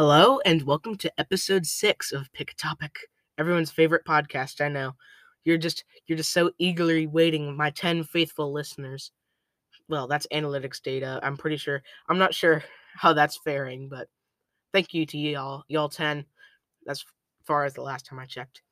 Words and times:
Hello 0.00 0.40
and 0.46 0.62
welcome 0.62 0.96
to 0.96 1.12
episode 1.20 1.66
six 1.66 2.10
of 2.10 2.32
Pick 2.32 2.52
a 2.52 2.54
Topic, 2.54 3.00
everyone's 3.36 3.70
favorite 3.70 4.06
podcast. 4.06 4.64
I 4.64 4.68
know 4.68 4.92
you're 5.44 5.58
just 5.58 5.84
you're 6.06 6.16
just 6.16 6.32
so 6.32 6.52
eagerly 6.56 7.06
waiting. 7.06 7.54
My 7.54 7.68
ten 7.68 8.02
faithful 8.04 8.50
listeners. 8.50 9.12
Well, 9.90 10.08
that's 10.08 10.26
analytics 10.28 10.80
data. 10.80 11.20
I'm 11.22 11.36
pretty 11.36 11.58
sure. 11.58 11.82
I'm 12.08 12.16
not 12.16 12.32
sure 12.32 12.64
how 12.94 13.12
that's 13.12 13.40
faring, 13.44 13.90
but 13.90 14.08
thank 14.72 14.94
you 14.94 15.04
to 15.04 15.18
y'all, 15.18 15.64
y'all 15.68 15.90
ten. 15.90 16.24
As 16.88 17.04
far 17.44 17.66
as 17.66 17.74
the 17.74 17.82
last 17.82 18.06
time 18.06 18.18
I 18.18 18.24
checked. 18.24 18.62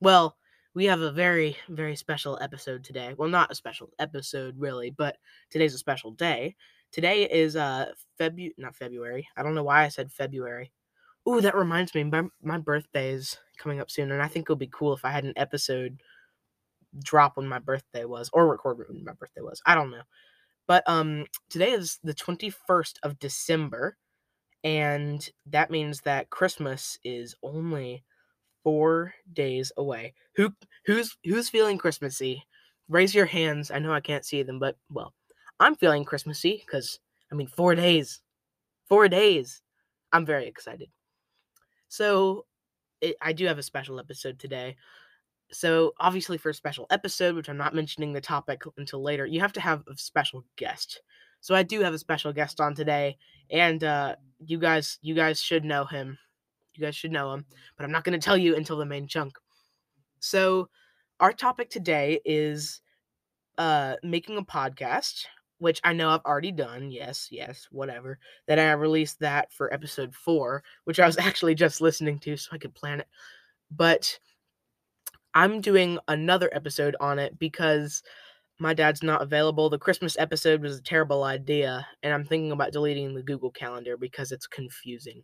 Well, 0.00 0.38
we 0.72 0.86
have 0.86 1.02
a 1.02 1.12
very 1.12 1.58
very 1.68 1.94
special 1.94 2.38
episode 2.40 2.84
today. 2.84 3.14
Well, 3.18 3.28
not 3.28 3.52
a 3.52 3.54
special 3.54 3.90
episode 3.98 4.54
really, 4.58 4.88
but 4.88 5.18
today's 5.50 5.74
a 5.74 5.78
special 5.78 6.12
day 6.12 6.56
Today 6.92 7.24
is 7.30 7.56
uh 7.56 7.92
Febu 8.18 8.52
not 8.58 8.76
February. 8.76 9.28
I 9.36 9.42
don't 9.42 9.54
know 9.54 9.62
why 9.64 9.84
I 9.84 9.88
said 9.88 10.10
February. 10.12 10.72
Ooh, 11.28 11.40
that 11.40 11.54
reminds 11.56 11.94
me, 11.94 12.04
my 12.04 12.24
my 12.42 12.58
birthday 12.58 13.12
is 13.12 13.38
coming 13.58 13.80
up 13.80 13.90
soon, 13.90 14.10
and 14.12 14.22
I 14.22 14.28
think 14.28 14.48
it 14.48 14.52
would 14.52 14.58
be 14.58 14.70
cool 14.72 14.94
if 14.94 15.04
I 15.04 15.10
had 15.10 15.24
an 15.24 15.34
episode 15.36 16.00
drop 17.04 17.36
when 17.36 17.48
my 17.48 17.58
birthday 17.58 18.04
was, 18.04 18.30
or 18.32 18.48
record 18.48 18.78
when 18.78 19.04
my 19.04 19.12
birthday 19.12 19.40
was. 19.42 19.62
I 19.66 19.74
don't 19.74 19.90
know. 19.90 20.02
But 20.66 20.84
um 20.88 21.26
today 21.50 21.72
is 21.72 21.98
the 22.04 22.14
21st 22.14 22.98
of 23.02 23.18
December, 23.20 23.96
and 24.64 25.28
that 25.46 25.70
means 25.70 26.00
that 26.02 26.30
Christmas 26.30 26.98
is 27.04 27.36
only 27.42 28.04
four 28.64 29.14
days 29.32 29.72
away. 29.76 30.14
Who 30.36 30.52
who's 30.86 31.16
who's 31.24 31.48
feeling 31.50 31.78
Christmassy? 31.78 32.44
Raise 32.88 33.14
your 33.14 33.26
hands. 33.26 33.70
I 33.70 33.78
know 33.78 33.92
I 33.92 34.00
can't 34.00 34.24
see 34.24 34.42
them, 34.42 34.58
but 34.58 34.76
well, 34.90 35.14
I'm 35.60 35.76
feeling 35.76 36.04
Christmassy 36.04 36.62
because, 36.64 36.98
I 37.30 37.34
mean, 37.34 37.46
four 37.46 37.74
days. 37.74 38.20
Four 38.88 39.08
days. 39.08 39.60
I'm 40.10 40.24
very 40.24 40.46
excited. 40.46 40.88
So, 41.88 42.46
it, 43.02 43.16
I 43.20 43.32
do 43.34 43.46
have 43.46 43.58
a 43.58 43.62
special 43.62 44.00
episode 44.00 44.38
today. 44.38 44.76
So, 45.52 45.92
obviously, 46.00 46.38
for 46.38 46.48
a 46.48 46.54
special 46.54 46.86
episode, 46.90 47.36
which 47.36 47.48
I'm 47.48 47.58
not 47.58 47.74
mentioning 47.74 48.12
the 48.12 48.20
topic 48.20 48.62
until 48.78 49.02
later, 49.02 49.26
you 49.26 49.40
have 49.40 49.52
to 49.52 49.60
have 49.60 49.84
a 49.86 49.96
special 49.96 50.44
guest. 50.56 51.02
So, 51.42 51.54
I 51.54 51.62
do 51.62 51.80
have 51.80 51.92
a 51.94 51.98
special 51.98 52.32
guest 52.32 52.60
on 52.60 52.74
today, 52.74 53.18
and 53.50 53.84
uh, 53.84 54.16
you 54.38 54.58
guys, 54.58 54.98
you 55.02 55.14
guys 55.14 55.40
should 55.40 55.64
know 55.64 55.84
him. 55.84 56.18
You 56.74 56.84
guys 56.86 56.96
should 56.96 57.12
know 57.12 57.34
him, 57.34 57.44
but 57.76 57.84
I'm 57.84 57.92
not 57.92 58.04
going 58.04 58.18
to 58.18 58.24
tell 58.24 58.36
you 58.36 58.56
until 58.56 58.78
the 58.78 58.86
main 58.86 59.06
chunk. 59.06 59.34
So, 60.20 60.70
our 61.18 61.32
topic 61.32 61.68
today 61.68 62.20
is 62.24 62.80
uh, 63.58 63.96
making 64.02 64.38
a 64.38 64.42
podcast 64.42 65.26
which 65.60 65.80
I 65.84 65.92
know 65.92 66.08
I've 66.10 66.24
already 66.24 66.52
done. 66.52 66.90
Yes, 66.90 67.28
yes, 67.30 67.68
whatever. 67.70 68.18
Then 68.46 68.58
I 68.58 68.72
released 68.72 69.20
that 69.20 69.52
for 69.52 69.72
episode 69.72 70.14
four, 70.14 70.64
which 70.84 70.98
I 70.98 71.06
was 71.06 71.18
actually 71.18 71.54
just 71.54 71.80
listening 71.80 72.18
to 72.20 72.36
so 72.36 72.50
I 72.52 72.58
could 72.58 72.74
plan 72.74 73.00
it. 73.00 73.06
But 73.70 74.18
I'm 75.34 75.60
doing 75.60 75.98
another 76.08 76.48
episode 76.52 76.96
on 76.98 77.18
it 77.18 77.38
because 77.38 78.02
my 78.58 78.74
dad's 78.74 79.02
not 79.02 79.22
available. 79.22 79.70
The 79.70 79.78
Christmas 79.78 80.16
episode 80.18 80.62
was 80.62 80.78
a 80.78 80.82
terrible 80.82 81.24
idea, 81.24 81.86
and 82.02 82.12
I'm 82.12 82.24
thinking 82.24 82.52
about 82.52 82.72
deleting 82.72 83.14
the 83.14 83.22
Google 83.22 83.50
Calendar 83.50 83.96
because 83.96 84.32
it's 84.32 84.46
confusing. 84.46 85.22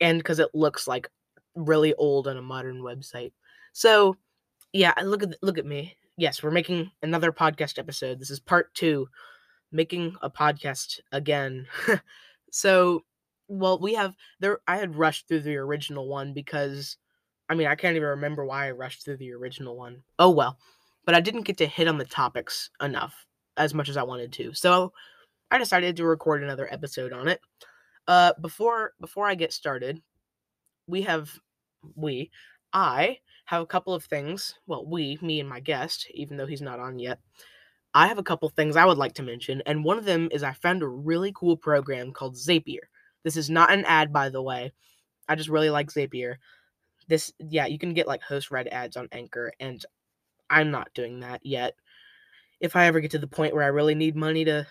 And 0.00 0.18
because 0.18 0.38
it 0.38 0.50
looks 0.54 0.86
like 0.86 1.08
really 1.54 1.94
old 1.94 2.28
on 2.28 2.36
a 2.36 2.42
modern 2.42 2.82
website. 2.82 3.32
So, 3.72 4.16
yeah, 4.72 4.92
look 5.02 5.22
at 5.22 5.34
look 5.42 5.56
at 5.56 5.66
me 5.66 5.96
yes, 6.16 6.42
we're 6.42 6.50
making 6.50 6.90
another 7.02 7.32
podcast 7.32 7.78
episode. 7.78 8.20
This 8.20 8.30
is 8.30 8.40
part 8.40 8.74
two, 8.74 9.08
making 9.72 10.16
a 10.22 10.30
podcast 10.30 11.00
again. 11.12 11.66
so, 12.50 13.04
well, 13.48 13.78
we 13.78 13.94
have 13.94 14.14
there. 14.40 14.60
I 14.66 14.76
had 14.76 14.96
rushed 14.96 15.28
through 15.28 15.40
the 15.40 15.56
original 15.56 16.08
one 16.08 16.32
because, 16.32 16.96
I 17.48 17.54
mean, 17.54 17.66
I 17.66 17.74
can't 17.74 17.96
even 17.96 18.08
remember 18.08 18.44
why 18.44 18.68
I 18.68 18.72
rushed 18.72 19.04
through 19.04 19.18
the 19.18 19.32
original 19.32 19.76
one. 19.76 20.02
Oh 20.18 20.30
well, 20.30 20.58
but 21.04 21.14
I 21.14 21.20
didn't 21.20 21.42
get 21.42 21.58
to 21.58 21.66
hit 21.66 21.88
on 21.88 21.98
the 21.98 22.04
topics 22.04 22.70
enough 22.80 23.26
as 23.56 23.74
much 23.74 23.88
as 23.88 23.96
I 23.96 24.02
wanted 24.02 24.32
to. 24.34 24.54
So, 24.54 24.92
I 25.50 25.58
decided 25.58 25.96
to 25.96 26.06
record 26.06 26.42
another 26.42 26.72
episode 26.72 27.12
on 27.12 27.28
it. 27.28 27.40
Uh, 28.06 28.32
before 28.40 28.92
before 29.00 29.26
I 29.26 29.34
get 29.34 29.52
started, 29.52 30.02
we 30.86 31.02
have 31.02 31.30
we 31.94 32.30
I 32.72 33.18
have 33.44 33.62
a 33.62 33.66
couple 33.66 33.94
of 33.94 34.04
things. 34.04 34.54
Well, 34.66 34.86
we, 34.86 35.18
me 35.20 35.40
and 35.40 35.48
my 35.48 35.60
guest, 35.60 36.08
even 36.14 36.36
though 36.36 36.46
he's 36.46 36.62
not 36.62 36.80
on 36.80 36.98
yet, 36.98 37.18
I 37.94 38.08
have 38.08 38.18
a 38.18 38.24
couple 38.24 38.48
things 38.48 38.76
I 38.76 38.84
would 38.84 38.98
like 38.98 39.14
to 39.14 39.22
mention. 39.22 39.62
And 39.66 39.84
one 39.84 39.98
of 39.98 40.04
them 40.04 40.28
is 40.32 40.42
I 40.42 40.52
found 40.52 40.82
a 40.82 40.88
really 40.88 41.32
cool 41.34 41.56
program 41.56 42.12
called 42.12 42.34
Zapier. 42.34 42.88
This 43.22 43.36
is 43.36 43.48
not 43.48 43.72
an 43.72 43.84
ad, 43.84 44.12
by 44.12 44.28
the 44.28 44.42
way. 44.42 44.72
I 45.28 45.34
just 45.36 45.48
really 45.48 45.70
like 45.70 45.90
Zapier. 45.90 46.36
This, 47.06 47.32
yeah, 47.38 47.66
you 47.66 47.78
can 47.78 47.94
get 47.94 48.08
like 48.08 48.22
host 48.22 48.50
read 48.50 48.68
ads 48.68 48.96
on 48.96 49.08
Anchor, 49.12 49.52
and 49.60 49.84
I'm 50.50 50.70
not 50.70 50.92
doing 50.94 51.20
that 51.20 51.44
yet. 51.44 51.74
If 52.60 52.76
I 52.76 52.86
ever 52.86 53.00
get 53.00 53.10
to 53.12 53.18
the 53.18 53.26
point 53.26 53.54
where 53.54 53.64
I 53.64 53.68
really 53.68 53.94
need 53.94 54.16
money 54.16 54.44
to 54.46 54.66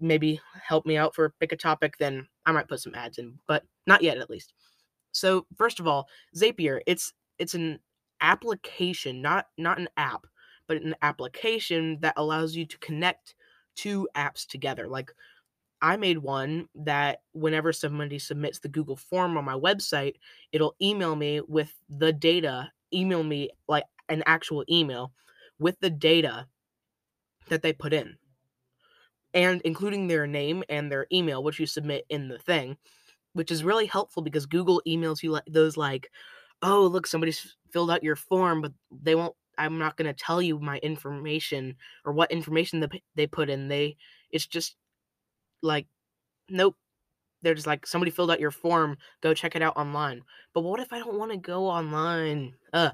maybe 0.00 0.40
help 0.62 0.86
me 0.86 0.96
out 0.96 1.14
for 1.14 1.34
pick 1.40 1.52
a 1.52 1.56
topic, 1.56 1.96
then 1.98 2.26
I 2.46 2.52
might 2.52 2.68
put 2.68 2.80
some 2.80 2.94
ads 2.94 3.18
in, 3.18 3.38
but 3.46 3.64
not 3.86 4.02
yet 4.02 4.18
at 4.18 4.30
least. 4.30 4.54
So, 5.12 5.46
first 5.56 5.80
of 5.80 5.86
all, 5.86 6.08
Zapier, 6.36 6.80
it's 6.86 7.12
it's 7.38 7.54
an 7.54 7.80
application, 8.22 9.22
not 9.22 9.48
not 9.58 9.78
an 9.78 9.88
app, 9.96 10.26
but 10.66 10.78
an 10.82 10.94
application 11.02 12.00
that 12.00 12.14
allows 12.16 12.56
you 12.56 12.66
to 12.66 12.78
connect 12.78 13.34
two 13.74 14.08
apps 14.16 14.46
together. 14.46 14.88
Like 14.88 15.12
I 15.82 15.96
made 15.96 16.18
one 16.18 16.68
that 16.76 17.22
whenever 17.32 17.72
somebody 17.72 18.18
submits 18.18 18.60
the 18.60 18.68
Google 18.68 18.96
form 18.96 19.36
on 19.36 19.44
my 19.44 19.54
website, 19.54 20.16
it'll 20.52 20.76
email 20.80 21.16
me 21.16 21.40
with 21.40 21.74
the 21.88 22.12
data, 22.12 22.72
email 22.94 23.24
me 23.24 23.50
like 23.68 23.84
an 24.08 24.22
actual 24.26 24.64
email 24.70 25.12
with 25.58 25.80
the 25.80 25.90
data 25.90 26.48
that 27.48 27.62
they 27.62 27.72
put 27.72 27.92
in. 27.92 28.18
And 29.34 29.62
including 29.62 30.06
their 30.08 30.26
name 30.26 30.62
and 30.68 30.92
their 30.92 31.06
email, 31.10 31.42
which 31.42 31.58
you 31.58 31.66
submit 31.66 32.04
in 32.10 32.28
the 32.28 32.38
thing, 32.38 32.76
which 33.34 33.50
is 33.50 33.64
really 33.64 33.86
helpful 33.86 34.22
because 34.22 34.46
Google 34.46 34.82
emails 34.86 35.22
you 35.22 35.30
like 35.32 35.44
those 35.46 35.76
like, 35.76 36.10
oh 36.62 36.86
look 36.86 37.06
somebody's 37.06 37.56
filled 37.70 37.90
out 37.90 38.02
your 38.02 38.16
form 38.16 38.62
but 38.62 38.72
they 39.02 39.14
won't 39.14 39.34
i'm 39.58 39.78
not 39.78 39.96
going 39.96 40.06
to 40.06 40.24
tell 40.24 40.40
you 40.40 40.58
my 40.58 40.78
information 40.78 41.76
or 42.04 42.12
what 42.12 42.30
information 42.30 42.80
they, 42.80 43.02
they 43.14 43.26
put 43.26 43.50
in. 43.50 43.68
They 43.68 43.96
it's 44.30 44.46
just 44.46 44.76
like 45.62 45.86
nope. 46.48 46.76
They're 47.42 47.54
just 47.54 47.66
like 47.66 47.86
somebody 47.86 48.10
filled 48.10 48.30
out 48.30 48.40
your 48.40 48.50
form 48.50 48.96
go 49.22 49.34
check 49.34 49.56
it 49.56 49.62
out 49.62 49.76
online. 49.76 50.22
But 50.54 50.62
what 50.62 50.80
if 50.80 50.92
i 50.92 50.98
don't 50.98 51.18
want 51.18 51.32
to 51.32 51.38
go 51.38 51.66
online? 51.66 52.54
Uh 52.72 52.90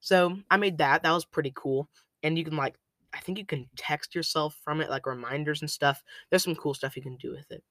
so 0.00 0.38
i 0.50 0.56
made 0.56 0.78
that 0.78 1.02
that 1.02 1.12
was 1.12 1.24
pretty 1.24 1.52
cool. 1.54 1.88
And 2.22 2.38
you 2.38 2.44
can 2.44 2.56
like 2.56 2.76
i 3.14 3.20
think 3.20 3.38
you 3.38 3.46
can 3.46 3.68
text 3.76 4.14
yourself 4.14 4.58
from 4.64 4.80
it 4.80 4.90
like 4.90 5.06
reminders 5.06 5.62
and 5.62 5.70
stuff. 5.70 6.02
There's 6.30 6.44
some 6.44 6.56
cool 6.56 6.74
stuff 6.74 6.96
you 6.96 7.02
can 7.02 7.16
do 7.16 7.32
with 7.32 7.50
it. 7.50 7.62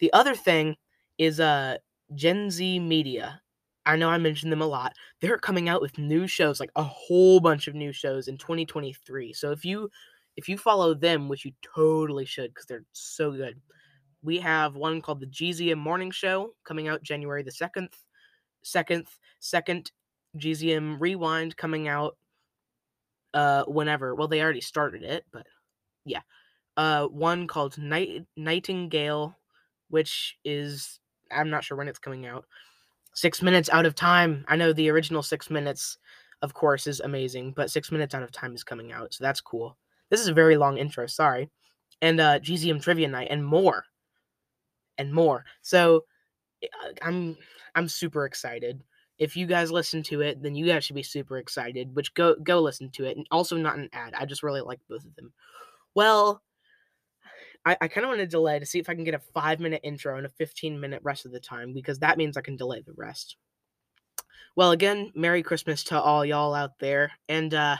The 0.00 0.12
other 0.12 0.34
thing 0.34 0.76
is 1.18 1.40
uh 1.40 1.78
gen 2.14 2.50
z 2.50 2.78
media 2.78 3.40
I 3.84 3.96
know 3.96 4.08
I 4.08 4.18
mentioned 4.18 4.52
them 4.52 4.62
a 4.62 4.66
lot. 4.66 4.94
They're 5.20 5.38
coming 5.38 5.68
out 5.68 5.82
with 5.82 5.98
new 5.98 6.26
shows, 6.26 6.60
like 6.60 6.70
a 6.76 6.82
whole 6.82 7.40
bunch 7.40 7.66
of 7.66 7.74
new 7.74 7.92
shows 7.92 8.28
in 8.28 8.38
2023. 8.38 9.32
So 9.32 9.50
if 9.50 9.64
you 9.64 9.90
if 10.36 10.48
you 10.48 10.56
follow 10.56 10.94
them, 10.94 11.28
which 11.28 11.44
you 11.44 11.52
totally 11.62 12.24
should 12.24 12.50
because 12.54 12.66
they're 12.66 12.84
so 12.92 13.32
good. 13.32 13.60
We 14.22 14.38
have 14.38 14.76
one 14.76 15.02
called 15.02 15.20
the 15.20 15.26
GZM 15.26 15.78
Morning 15.78 16.10
Show 16.10 16.54
coming 16.64 16.88
out 16.88 17.02
January 17.02 17.42
the 17.42 17.50
2nd. 17.50 17.88
Second, 18.62 19.08
second 19.40 19.90
GZM 20.38 21.00
Rewind 21.00 21.56
coming 21.56 21.88
out 21.88 22.16
uh 23.34 23.64
whenever. 23.64 24.14
Well, 24.14 24.28
they 24.28 24.42
already 24.42 24.60
started 24.60 25.02
it, 25.02 25.24
but 25.32 25.46
yeah. 26.04 26.20
Uh 26.76 27.06
one 27.06 27.46
called 27.46 27.78
Night 27.78 28.26
Nightingale, 28.36 29.36
which 29.88 30.38
is 30.44 31.00
I'm 31.30 31.50
not 31.50 31.64
sure 31.64 31.76
when 31.76 31.88
it's 31.88 31.98
coming 31.98 32.26
out 32.26 32.46
six 33.14 33.42
minutes 33.42 33.68
out 33.70 33.86
of 33.86 33.94
time. 33.94 34.44
I 34.48 34.56
know 34.56 34.72
the 34.72 34.90
original 34.90 35.22
six 35.22 35.50
minutes, 35.50 35.98
of 36.42 36.54
course, 36.54 36.86
is 36.86 37.00
amazing, 37.00 37.52
but 37.56 37.70
six 37.70 37.90
minutes 37.92 38.14
out 38.14 38.22
of 38.22 38.32
time 38.32 38.54
is 38.54 38.64
coming 38.64 38.92
out, 38.92 39.14
so 39.14 39.24
that's 39.24 39.40
cool. 39.40 39.76
This 40.10 40.20
is 40.20 40.28
a 40.28 40.34
very 40.34 40.56
long 40.56 40.78
intro, 40.78 41.06
sorry. 41.06 41.50
And 42.00 42.20
uh 42.20 42.38
GZM 42.40 42.82
trivia 42.82 43.08
night 43.08 43.28
and 43.30 43.44
more. 43.44 43.84
And 44.98 45.12
more. 45.12 45.44
So 45.62 46.04
eh, 46.62 46.66
I'm 47.00 47.36
I'm 47.74 47.88
super 47.88 48.26
excited. 48.26 48.82
If 49.18 49.36
you 49.36 49.46
guys 49.46 49.70
listen 49.70 50.02
to 50.04 50.20
it, 50.20 50.42
then 50.42 50.54
you 50.54 50.66
guys 50.66 50.84
should 50.84 50.96
be 50.96 51.02
super 51.02 51.38
excited. 51.38 51.94
Which 51.94 52.12
go 52.14 52.34
go 52.42 52.60
listen 52.60 52.90
to 52.90 53.04
it. 53.04 53.16
And 53.16 53.26
also 53.30 53.56
not 53.56 53.78
an 53.78 53.88
ad. 53.92 54.14
I 54.18 54.26
just 54.26 54.42
really 54.42 54.60
like 54.60 54.80
both 54.88 55.04
of 55.04 55.14
them. 55.16 55.32
Well, 55.94 56.42
I, 57.64 57.76
I 57.80 57.88
kind 57.88 58.04
of 58.04 58.08
want 58.08 58.20
to 58.20 58.26
delay 58.26 58.58
to 58.58 58.66
see 58.66 58.78
if 58.78 58.88
I 58.88 58.94
can 58.94 59.04
get 59.04 59.14
a 59.14 59.20
five 59.34 59.60
minute 59.60 59.80
intro 59.84 60.16
and 60.16 60.26
a 60.26 60.30
15 60.30 60.80
minute 60.80 61.00
rest 61.04 61.26
of 61.26 61.32
the 61.32 61.40
time 61.40 61.72
because 61.72 62.00
that 62.00 62.18
means 62.18 62.36
I 62.36 62.40
can 62.40 62.56
delay 62.56 62.82
the 62.84 62.94
rest. 62.96 63.36
Well, 64.56 64.72
again, 64.72 65.12
Merry 65.14 65.42
Christmas 65.42 65.84
to 65.84 66.00
all 66.00 66.24
y'all 66.24 66.54
out 66.54 66.78
there. 66.78 67.12
And, 67.28 67.54
uh, 67.54 67.76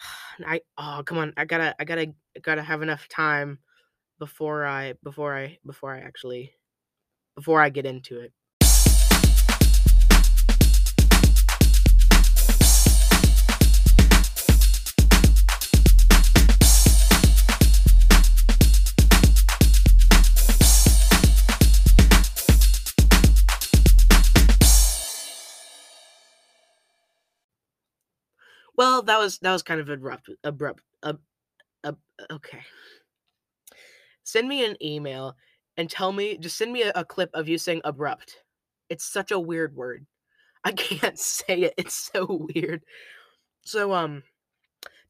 I, 0.46 0.60
oh, 0.76 1.02
come 1.04 1.18
on. 1.18 1.32
I 1.36 1.44
gotta, 1.44 1.74
I 1.78 1.84
gotta, 1.84 2.12
gotta 2.42 2.62
have 2.62 2.82
enough 2.82 3.08
time 3.08 3.60
before 4.18 4.66
I, 4.66 4.94
before 5.02 5.36
I, 5.36 5.58
before 5.64 5.94
I 5.94 6.00
actually, 6.00 6.52
before 7.36 7.60
I 7.60 7.68
get 7.68 7.86
into 7.86 8.20
it. 8.20 8.32
Well, 28.76 29.02
that 29.02 29.18
was 29.18 29.38
that 29.38 29.52
was 29.52 29.62
kind 29.62 29.80
of 29.80 29.88
abrupt. 29.88 30.30
Abrupt. 30.42 30.82
Uh, 31.02 31.14
uh, 31.84 31.92
okay. 32.30 32.62
Send 34.24 34.48
me 34.48 34.64
an 34.64 34.76
email 34.82 35.36
and 35.76 35.88
tell 35.90 36.12
me. 36.12 36.38
Just 36.38 36.56
send 36.56 36.72
me 36.72 36.82
a, 36.82 36.92
a 36.94 37.04
clip 37.04 37.30
of 37.34 37.48
you 37.48 37.58
saying 37.58 37.82
abrupt. 37.84 38.42
It's 38.88 39.04
such 39.04 39.30
a 39.30 39.38
weird 39.40 39.74
word. 39.74 40.06
I 40.64 40.72
can't 40.74 41.18
say 41.18 41.62
it. 41.62 41.74
It's 41.78 41.94
so 42.12 42.48
weird. 42.54 42.82
So 43.62 43.92
um 43.92 44.22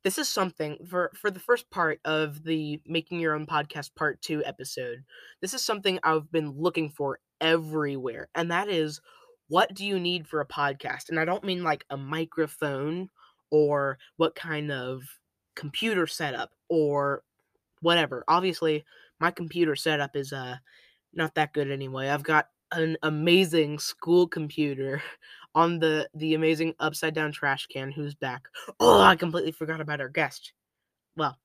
this 0.02 0.19
is 0.19 0.28
something 0.28 0.78
for 0.87 1.10
for 1.14 1.31
the 1.31 1.40
first 1.40 1.70
part 1.70 2.00
of 2.05 2.44
the 2.44 2.81
making 2.87 3.20
your 3.20 3.34
own 3.34 3.46
podcast 3.46 3.94
part 3.94 4.20
2 4.22 4.44
episode. 4.44 5.05
This 5.40 5.55
is 5.55 5.64
something 5.64 5.99
I've 6.02 6.31
been 6.31 6.52
looking 6.52 6.90
for 6.90 7.20
everywhere 7.40 8.28
and 8.34 8.50
that 8.50 8.69
is 8.69 9.00
what 9.49 9.75
do 9.75 9.84
you 9.87 9.99
need 10.00 10.26
for 10.26 10.40
a 10.40 10.46
podcast? 10.46 11.10
And 11.10 11.20
I 11.20 11.25
don't 11.25 11.44
mean 11.44 11.62
like 11.62 11.84
a 11.90 11.96
microphone 11.96 13.10
or 13.55 13.99
what 14.17 14.35
kind 14.35 14.73
of 14.73 15.05
computer 15.55 16.09
setup 16.09 16.51
or 16.69 17.23
whatever. 17.83 18.25
Obviously, 18.27 18.85
my 19.21 19.31
computer 19.31 19.77
setup 19.77 20.17
is 20.17 20.33
uh 20.33 20.56
not 21.15 21.37
that 21.37 21.53
good 21.53 21.71
anyway. 21.71 22.09
I've 22.09 22.25
got 22.25 22.49
an 22.73 22.97
amazing 23.05 23.79
school 23.79 24.27
computer 24.27 25.03
on 25.55 25.79
the 25.79 26.09
the 26.15 26.35
amazing 26.35 26.75
upside 26.81 27.15
down 27.15 27.31
trash 27.33 27.67
can 27.69 27.93
who's 27.93 28.17
back. 28.17 28.49
Oh, 28.81 29.01
I 29.01 29.15
completely 29.17 29.53
forgot 29.53 29.81
about 29.81 30.01
our 30.01 30.09
guest. 30.09 30.53
Well, 31.17 31.39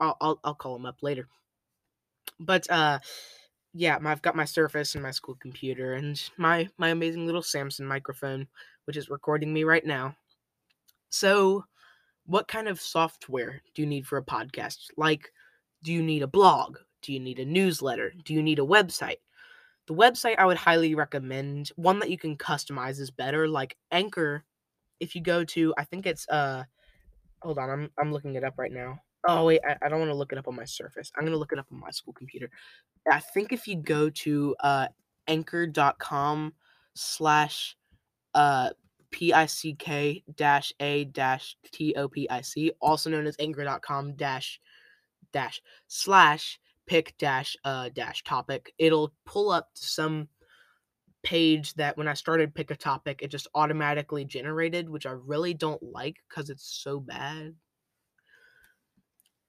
I'll 0.00 0.16
I'll, 0.20 0.40
I'll 0.44 0.54
call 0.54 0.76
him 0.76 0.86
up 0.86 1.02
later. 1.02 1.28
But 2.40 2.70
uh 2.70 3.00
yeah, 3.74 3.98
I've 4.04 4.22
got 4.22 4.36
my 4.36 4.44
Surface 4.46 4.94
and 4.94 5.02
my 5.02 5.10
school 5.10 5.36
computer 5.40 5.94
and 5.94 6.22
my 6.38 6.68
my 6.78 6.90
amazing 6.90 7.26
little 7.26 7.42
Samson 7.42 7.86
microphone 7.86 8.48
which 8.86 8.96
is 8.96 9.10
recording 9.10 9.52
me 9.52 9.64
right 9.64 9.84
now. 9.84 10.16
So, 11.18 11.64
what 12.26 12.48
kind 12.48 12.68
of 12.68 12.80
software 12.80 13.62
do 13.74 13.82
you 13.82 13.88
need 13.88 14.06
for 14.06 14.18
a 14.18 14.24
podcast? 14.24 14.78
Like 14.96 15.32
do 15.82 15.92
you 15.92 16.02
need 16.02 16.22
a 16.22 16.26
blog? 16.26 16.78
Do 17.02 17.12
you 17.12 17.20
need 17.20 17.38
a 17.38 17.44
newsletter? 17.44 18.12
Do 18.24 18.34
you 18.34 18.42
need 18.42 18.58
a 18.58 18.62
website? 18.62 19.18
The 19.86 19.94
website 19.94 20.34
I 20.36 20.46
would 20.46 20.56
highly 20.56 20.96
recommend, 20.96 21.70
one 21.76 22.00
that 22.00 22.10
you 22.10 22.18
can 22.18 22.36
customize 22.36 22.98
is 22.98 23.12
better, 23.12 23.46
like 23.46 23.76
Anchor. 23.92 24.44
If 24.98 25.14
you 25.14 25.20
go 25.20 25.44
to, 25.44 25.72
I 25.78 25.84
think 25.84 26.06
it's 26.06 26.28
uh 26.28 26.64
hold 27.40 27.58
on, 27.58 27.70
I'm 27.70 27.90
I'm 27.98 28.12
looking 28.12 28.34
it 28.34 28.42
up 28.42 28.54
right 28.58 28.72
now. 28.72 28.98
Oh 29.28 29.44
wait, 29.44 29.60
I, 29.66 29.76
I 29.80 29.88
don't 29.88 30.00
want 30.00 30.10
to 30.10 30.16
look 30.16 30.32
it 30.32 30.38
up 30.38 30.48
on 30.48 30.56
my 30.56 30.64
surface. 30.64 31.12
I'm 31.16 31.24
gonna 31.24 31.36
look 31.36 31.52
it 31.52 31.58
up 31.58 31.66
on 31.72 31.78
my 31.78 31.90
school 31.90 32.12
computer. 32.12 32.50
I 33.10 33.20
think 33.20 33.52
if 33.52 33.68
you 33.68 33.76
go 33.76 34.10
to 34.10 34.56
uh 34.60 34.88
anchor.com 35.28 36.52
slash 36.94 37.76
uh 38.34 38.70
pick 39.16 40.24
dash 40.36 40.72
a 40.80 41.04
dash 41.04 41.56
t-o-p-i-c 41.72 42.72
also 42.80 43.10
known 43.10 43.26
as 43.26 43.36
anchor.com 43.38 44.14
dash 44.14 44.60
dash 45.32 45.62
slash 45.86 46.60
pick 46.86 47.16
dash 47.18 47.56
uh 47.64 47.88
dash 47.94 48.22
topic. 48.24 48.72
It'll 48.78 49.12
pull 49.24 49.50
up 49.50 49.70
some 49.74 50.28
page 51.22 51.74
that 51.74 51.96
when 51.96 52.06
i 52.06 52.14
started 52.14 52.54
pick 52.54 52.70
a 52.70 52.76
topic 52.76 53.18
it 53.20 53.32
just 53.32 53.48
automatically 53.56 54.24
generated 54.24 54.88
which 54.88 55.06
i 55.06 55.10
really 55.10 55.52
don't 55.52 55.82
like 55.82 56.14
because 56.28 56.50
it's 56.50 56.82
so 56.82 57.00
bad. 57.00 57.54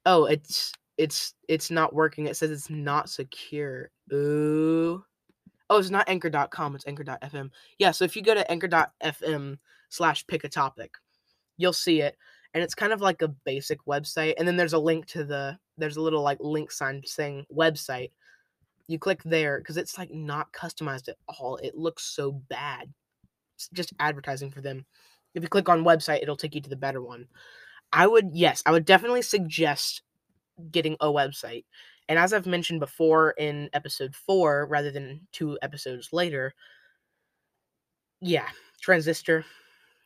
Oh 0.06 0.26
it's 0.26 0.74
it's 0.98 1.34
it's 1.48 1.70
not 1.70 1.94
working. 1.94 2.26
It 2.26 2.36
says 2.36 2.50
it's 2.50 2.70
not 2.70 3.10
secure. 3.10 3.92
Ooh 4.12 5.04
oh 5.70 5.78
it's 5.78 5.90
not 5.90 6.08
anchor.com 6.10 6.76
it's 6.76 6.88
anchor.fm 6.88 7.50
yeah 7.78 7.92
so 7.92 8.06
if 8.06 8.16
you 8.16 8.22
go 8.22 8.34
to 8.34 8.50
anchor.fm 8.52 9.58
slash 9.90 10.26
pick 10.28 10.44
a 10.44 10.50
topic 10.50 10.92
you'll 11.58 11.74
see 11.74 12.02
it 12.02 12.18
and 12.54 12.64
it's 12.64 12.76
kind 12.76 12.94
of 12.94 13.02
like 13.02 13.22
a 13.22 13.28
basic 13.28 13.86
website 13.86 14.34
and 14.38 14.48
then 14.48 14.58
there's 14.58 14.74
a 14.74 14.80
link 14.80 15.06
to 15.08 15.24
the 15.24 15.58
there's 15.78 15.98
a 15.98 16.02
little 16.02 16.22
like 16.22 16.40
link 16.40 16.72
sign 16.72 17.02
saying 17.06 17.46
website. 17.56 18.12
You 18.88 18.98
click 18.98 19.22
there 19.24 19.60
because 19.60 19.78
it's 19.78 19.98
like 19.98 20.14
not 20.14 20.52
customized 20.54 21.10
at 21.10 21.18
all 21.28 21.58
it 21.58 21.76
looks 21.76 22.04
so 22.04 22.32
bad. 22.32 22.92
It's 23.56 23.70
just 23.74 23.94
advertising 24.00 24.50
for 24.50 24.62
them. 24.62 24.86
If 25.36 25.44
you 25.44 25.50
click 25.50 25.70
on 25.70 25.84
website 25.84 26.22
it'll 26.22 26.38
take 26.38 26.56
you 26.56 26.62
to 26.62 26.70
the 26.70 26.76
better 26.76 27.02
one. 27.02 27.28
I 27.94 28.08
would 28.08 28.32
yes 28.34 28.64
i 28.66 28.72
would 28.72 28.86
definitely 28.86 29.22
suggest 29.22 30.02
getting 30.72 30.98
a 31.00 31.08
website 31.08 31.66
and 32.10 32.20
as 32.20 32.34
i've 32.34 32.48
mentioned 32.48 32.80
before 32.80 33.32
in 33.32 33.70
episode 33.74 34.16
four 34.16 34.68
rather 34.68 34.92
than 34.92 35.20
two 35.32 35.58
episodes 35.62 36.10
later 36.12 36.54
yeah 38.22 38.48
transistor 38.82 39.46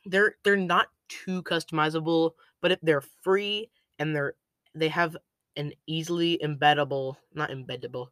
they're 0.04 0.34
they're 0.44 0.56
not 0.56 0.88
too 1.08 1.42
customizable, 1.42 2.32
but 2.60 2.72
if 2.72 2.80
they're 2.82 3.04
free 3.22 3.70
and 3.98 4.14
they're 4.14 4.34
they 4.74 4.88
have 4.88 5.16
an 5.56 5.72
easily 5.86 6.38
embeddable, 6.42 7.16
not 7.34 7.50
embeddable, 7.50 8.08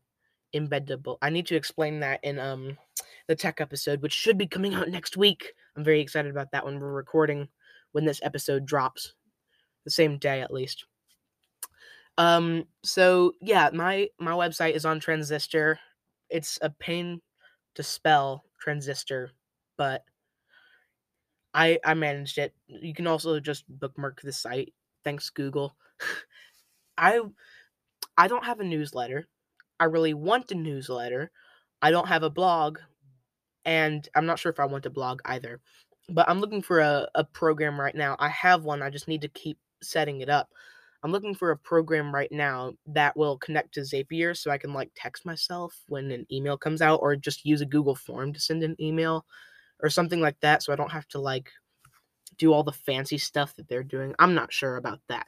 embeddable. 0.54 1.16
I 1.22 1.30
need 1.30 1.46
to 1.46 1.56
explain 1.56 2.00
that 2.00 2.20
in 2.22 2.38
um 2.38 2.76
the 3.28 3.36
tech 3.36 3.60
episode, 3.60 4.02
which 4.02 4.12
should 4.12 4.38
be 4.38 4.46
coming 4.46 4.74
out 4.74 4.88
next 4.88 5.16
week. 5.16 5.52
I'm 5.76 5.84
very 5.84 6.00
excited 6.00 6.30
about 6.30 6.52
that 6.52 6.64
when 6.64 6.78
We're 6.78 6.92
recording 6.92 7.48
when 7.92 8.04
this 8.04 8.20
episode 8.22 8.66
drops, 8.66 9.14
the 9.84 9.90
same 9.90 10.18
day 10.18 10.40
at 10.40 10.52
least. 10.52 10.84
Um, 12.20 12.64
so 12.84 13.32
yeah, 13.40 13.70
my 13.72 14.10
my 14.18 14.32
website 14.32 14.74
is 14.74 14.84
on 14.84 15.00
Transistor. 15.00 15.80
It's 16.28 16.58
a 16.60 16.68
pain 16.68 17.22
to 17.76 17.82
spell 17.82 18.44
Transistor, 18.60 19.30
but 19.78 20.04
I 21.54 21.78
I 21.82 21.94
managed 21.94 22.36
it. 22.36 22.54
You 22.66 22.92
can 22.92 23.06
also 23.06 23.40
just 23.40 23.64
bookmark 23.68 24.20
the 24.20 24.32
site. 24.32 24.74
Thanks 25.02 25.30
Google. 25.30 25.74
I 26.98 27.20
I 28.18 28.28
don't 28.28 28.44
have 28.44 28.60
a 28.60 28.64
newsletter. 28.64 29.26
I 29.78 29.84
really 29.84 30.12
want 30.12 30.52
a 30.52 30.54
newsletter. 30.54 31.30
I 31.80 31.90
don't 31.90 32.08
have 32.08 32.22
a 32.22 32.30
blog 32.30 32.80
and 33.64 34.06
I'm 34.14 34.26
not 34.26 34.38
sure 34.38 34.52
if 34.52 34.60
I 34.60 34.66
want 34.66 34.86
a 34.86 34.90
blog 34.90 35.20
either. 35.24 35.60
But 36.10 36.28
I'm 36.28 36.40
looking 36.40 36.62
for 36.62 36.80
a, 36.80 37.08
a 37.14 37.24
program 37.24 37.80
right 37.80 37.94
now. 37.94 38.16
I 38.18 38.28
have 38.28 38.64
one. 38.64 38.82
I 38.82 38.90
just 38.90 39.08
need 39.08 39.22
to 39.22 39.28
keep 39.28 39.58
setting 39.82 40.20
it 40.20 40.28
up. 40.28 40.50
I'm 41.02 41.12
looking 41.12 41.34
for 41.34 41.50
a 41.50 41.56
program 41.56 42.14
right 42.14 42.30
now 42.30 42.74
that 42.86 43.16
will 43.16 43.38
connect 43.38 43.74
to 43.74 43.80
Zapier 43.80 44.36
so 44.36 44.50
I 44.50 44.58
can 44.58 44.74
like 44.74 44.90
text 44.94 45.24
myself 45.24 45.74
when 45.88 46.10
an 46.10 46.26
email 46.30 46.58
comes 46.58 46.82
out 46.82 47.00
or 47.02 47.16
just 47.16 47.46
use 47.46 47.62
a 47.62 47.66
Google 47.66 47.94
form 47.94 48.32
to 48.32 48.40
send 48.40 48.62
an 48.62 48.76
email 48.80 49.24
or 49.82 49.88
something 49.88 50.20
like 50.20 50.38
that 50.40 50.62
so 50.62 50.72
I 50.72 50.76
don't 50.76 50.92
have 50.92 51.08
to 51.08 51.18
like 51.18 51.50
do 52.36 52.52
all 52.52 52.62
the 52.62 52.72
fancy 52.72 53.18
stuff 53.18 53.54
that 53.56 53.68
they're 53.68 53.82
doing. 53.82 54.14
I'm 54.18 54.34
not 54.34 54.52
sure 54.52 54.76
about 54.76 55.00
that. 55.08 55.26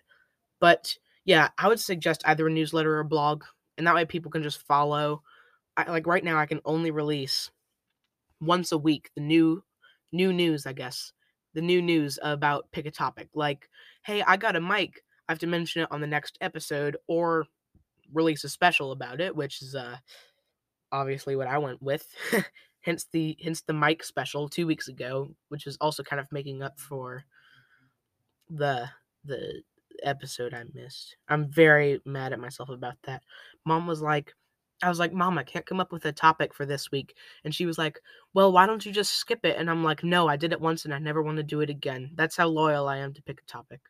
But 0.61 0.97
yeah, 1.25 1.49
I 1.57 1.69
would 1.69 1.81
suggest 1.81 2.23
either 2.27 2.47
a 2.47 2.51
newsletter 2.51 2.97
or 2.97 3.01
a 3.01 3.05
blog 3.05 3.45
and 3.79 3.87
that 3.87 3.95
way 3.95 4.05
people 4.05 4.31
can 4.31 4.43
just 4.43 4.67
follow. 4.67 5.23
I, 5.77 5.91
like 5.91 6.07
right 6.07 6.25
now 6.25 6.39
I 6.39 6.47
can 6.47 6.61
only 6.65 6.91
release 6.91 7.51
once 8.41 8.73
a 8.73 8.79
week 8.79 9.11
the 9.15 9.23
new 9.23 9.63
new 10.13 10.33
news, 10.33 10.67
I 10.67 10.73
guess. 10.75 11.13
The 11.55 11.63
new 11.63 11.81
news 11.81 12.19
about 12.23 12.71
pick 12.73 12.87
a 12.87 12.91
topic. 12.91 13.29
Like, 13.35 13.69
hey, 14.05 14.23
I 14.23 14.37
got 14.37 14.57
a 14.57 14.61
mic. 14.61 15.03
I 15.29 15.33
have 15.33 15.39
to 15.41 15.47
mention 15.47 15.83
it 15.83 15.89
on 15.91 16.01
the 16.01 16.07
next 16.07 16.39
episode 16.41 16.97
or 17.07 17.47
release 18.13 18.45
a 18.45 18.49
special 18.49 18.93
about 18.93 19.21
it, 19.21 19.35
which 19.35 19.63
is 19.63 19.75
uh 19.75 19.97
obviously 20.91 21.37
what 21.37 21.49
I 21.49 21.59
went 21.59 21.83
with. 21.83 22.07
hence 22.83 23.07
the 23.13 23.37
hence 23.43 23.63
the 23.63 23.73
mic 23.73 24.05
special 24.05 24.49
two 24.49 24.67
weeks 24.67 24.89
ago, 24.89 25.35
which 25.49 25.67
is 25.67 25.79
also 25.81 26.03
kind 26.03 26.21
of 26.21 26.31
making 26.31 26.63
up 26.63 26.79
for 26.79 27.25
the 28.51 28.89
the 29.25 29.63
episode 30.03 30.53
I 30.53 30.65
missed. 30.75 31.17
I'm 31.29 31.49
very 31.49 32.01
mad 32.05 32.33
at 32.33 32.41
myself 32.41 32.69
about 32.69 32.97
that. 33.05 33.23
Mom 33.65 33.87
was 33.87 34.03
like, 34.03 34.35
I 34.83 34.89
was 34.89 34.99
like, 34.99 35.13
Mom, 35.13 35.39
I 35.39 35.45
can't 35.45 35.67
come 35.67 35.81
up 35.81 35.93
with 35.93 36.05
a 36.07 36.13
topic 36.13 36.53
for 36.53 36.67
this 36.67 36.91
week. 36.91 37.15
And 37.45 37.55
she 37.55 37.67
was 37.67 37.79
like, 37.79 38.01
Well, 38.35 38.53
why 38.53 38.67
don't 38.67 38.85
you 38.85 38.93
just 38.93 39.15
skip 39.15 39.45
it? 39.45 39.57
And 39.57 39.71
I'm 39.71 39.85
like, 39.85 40.03
No, 40.05 40.29
I 40.29 40.37
did 40.37 40.53
it 40.53 40.61
once 40.61 40.85
and 40.85 40.93
I 40.93 40.99
never 40.99 41.23
want 41.23 41.37
to 41.39 41.43
do 41.45 41.61
it 41.61 41.71
again. 41.71 42.11
That's 42.15 42.37
how 42.37 42.49
loyal 42.49 42.89
I 42.89 42.99
am 42.99 43.15
to 43.15 43.23
pick 43.23 43.41
a 43.41 43.51
topic. 43.51 43.81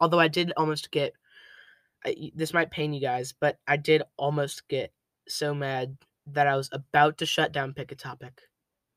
Although 0.00 0.20
I 0.20 0.28
did 0.28 0.52
almost 0.56 0.90
get, 0.90 1.14
I, 2.04 2.32
this 2.34 2.52
might 2.52 2.70
pain 2.70 2.92
you 2.92 3.00
guys, 3.00 3.32
but 3.38 3.58
I 3.66 3.76
did 3.76 4.02
almost 4.16 4.68
get 4.68 4.92
so 5.28 5.54
mad 5.54 5.96
that 6.26 6.46
I 6.46 6.56
was 6.56 6.68
about 6.72 7.18
to 7.18 7.26
shut 7.26 7.52
down 7.52 7.74
Pick 7.74 7.92
a 7.92 7.94
Topic. 7.94 8.42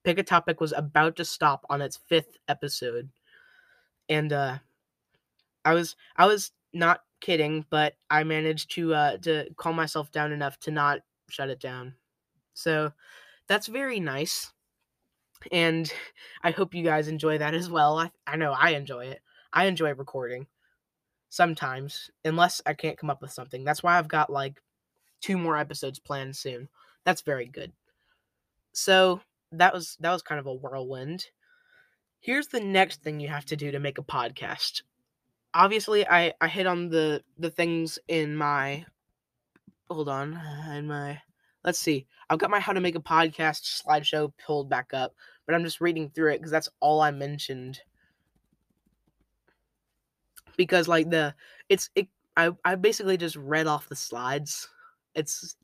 Pick 0.04 0.20
a 0.20 0.24
Topic 0.24 0.60
was 0.62 0.74
about 0.74 1.16
to 1.18 1.25
stop 1.25 1.66
on 1.70 1.82
its 1.82 1.98
fifth 1.98 2.38
episode. 2.48 3.10
And 4.10 4.32
uh 4.32 4.60
I 5.64 5.74
was 5.74 5.96
I 6.16 6.28
was 6.28 6.52
not 6.74 7.02
kidding, 7.22 7.66
but 7.70 7.96
I 8.10 8.24
managed 8.24 8.72
to 8.75 8.94
uh 8.94 9.18
to 9.18 9.50
calm 9.58 9.75
myself 9.75 10.12
down 10.12 10.32
enough 10.32 10.60
to 10.62 10.72
not 10.72 11.00
shut 11.30 11.50
it 11.50 11.60
down. 11.60 11.96
So 12.54 12.92
that's 13.48 13.68
very 13.68 14.00
nice. 14.00 14.54
And 15.52 15.92
I 16.44 16.52
hope 16.52 16.75
you 16.75 16.84
guys 16.84 17.08
enjoy 17.08 17.40
that 17.40 17.54
as 17.54 17.70
well. 17.70 17.98
I, 17.98 18.12
I 18.28 18.36
know 18.36 18.52
I 18.52 18.72
enjoy 18.72 19.06
it. 19.06 19.22
I 19.52 19.66
enjoy 19.66 19.94
recording 19.94 20.48
sometimes, 21.36 22.10
unless 22.24 22.62
I 22.65 22.74
can't 22.74 22.98
come 22.98 23.10
up 23.10 23.22
with 23.22 23.32
something. 23.32 23.65
That's 23.65 23.84
why 23.84 23.98
I've 24.00 24.08
got 24.08 24.30
like 24.32 24.62
two 25.22 25.38
more 25.38 25.58
episodes 25.58 26.00
planned 26.00 26.36
soon. 26.38 26.70
That's 27.04 27.22
very 27.22 27.48
good. 27.48 27.74
So 28.72 29.20
that 29.51 29.74
was 29.74 29.98
that 30.00 30.13
was 30.13 30.22
kind 30.22 30.39
of 30.39 30.46
a 30.48 30.54
whirlwind. 30.54 31.25
Here's 32.22 32.48
the 32.48 32.62
next 32.62 33.04
thing 33.04 33.20
you 33.20 33.27
have 33.27 33.46
to 33.48 33.58
do 33.58 33.72
to 33.72 33.80
make 33.80 33.98
a 33.98 34.04
podcast. 34.04 34.84
obviously 35.54 36.08
I 36.08 36.34
I 36.42 36.48
hit 36.48 36.68
on 36.68 36.89
the 36.89 37.22
the 37.38 37.50
things 37.51 38.00
in 38.08 38.36
my 38.36 38.86
hold 39.89 40.10
on 40.10 40.39
in 40.72 40.88
my 40.88 41.22
let's 41.63 41.80
see 41.80 42.08
I've 42.30 42.39
got 42.39 42.50
my 42.50 42.60
how 42.60 42.74
to 42.74 42.82
make 42.82 42.96
a 42.96 43.01
podcast 43.01 43.84
slideshow 43.84 44.32
pulled 44.46 44.70
back 44.70 44.94
up, 44.94 45.13
but 45.46 45.56
I'm 45.56 45.63
just 45.63 45.82
reading 45.82 46.10
through 46.10 46.32
it 46.34 46.38
because 46.38 46.51
that's 46.51 46.70
all 46.80 47.01
I 47.01 47.12
mentioned. 47.12 47.80
Because 50.58 50.88
like 50.88 51.10
the 51.10 51.36
it's 51.70 51.90
it 51.96 52.08
I 52.38 52.52
I 52.64 52.76
basically 52.76 53.18
just 53.18 53.36
read 53.36 53.68
off 53.68 53.90
the 53.90 53.96
slides. 53.96 54.70
It's 55.14 55.56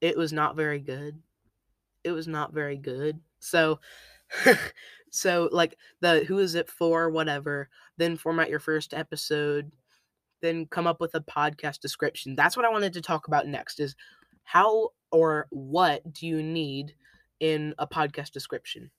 it 0.00 0.16
was 0.16 0.32
not 0.32 0.56
very 0.56 0.80
good. 0.80 1.20
It 2.02 2.12
was 2.12 2.28
not 2.28 2.52
very 2.52 2.76
good. 2.76 3.20
So 3.40 3.80
so 5.10 5.48
like 5.52 5.78
the 6.00 6.24
who 6.24 6.38
is 6.38 6.54
it 6.54 6.68
for 6.68 7.10
whatever, 7.10 7.68
then 7.96 8.16
format 8.16 8.50
your 8.50 8.60
first 8.60 8.94
episode, 8.94 9.72
then 10.42 10.66
come 10.66 10.86
up 10.86 11.00
with 11.00 11.14
a 11.14 11.20
podcast 11.20 11.80
description. 11.80 12.36
That's 12.36 12.56
what 12.56 12.66
I 12.66 12.70
wanted 12.70 12.92
to 12.94 13.00
talk 13.00 13.28
about 13.28 13.46
next 13.46 13.80
is 13.80 13.94
how 14.42 14.90
or 15.10 15.46
what 15.50 16.12
do 16.12 16.26
you 16.26 16.42
need 16.42 16.94
in 17.40 17.74
a 17.78 17.86
podcast 17.86 18.30
description? 18.30 18.90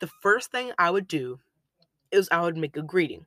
The 0.00 0.10
first 0.22 0.52
thing 0.52 0.72
I 0.78 0.90
would 0.90 1.08
do 1.08 1.40
is 2.12 2.28
I 2.30 2.40
would 2.40 2.56
make 2.56 2.76
a 2.76 2.82
greeting. 2.82 3.26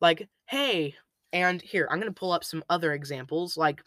Like, 0.00 0.28
"Hey, 0.46 0.94
and 1.32 1.60
here, 1.62 1.88
I'm 1.90 2.00
going 2.00 2.12
to 2.12 2.18
pull 2.18 2.32
up 2.32 2.44
some 2.44 2.64
other 2.70 2.92
examples 2.92 3.56
like 3.56 3.82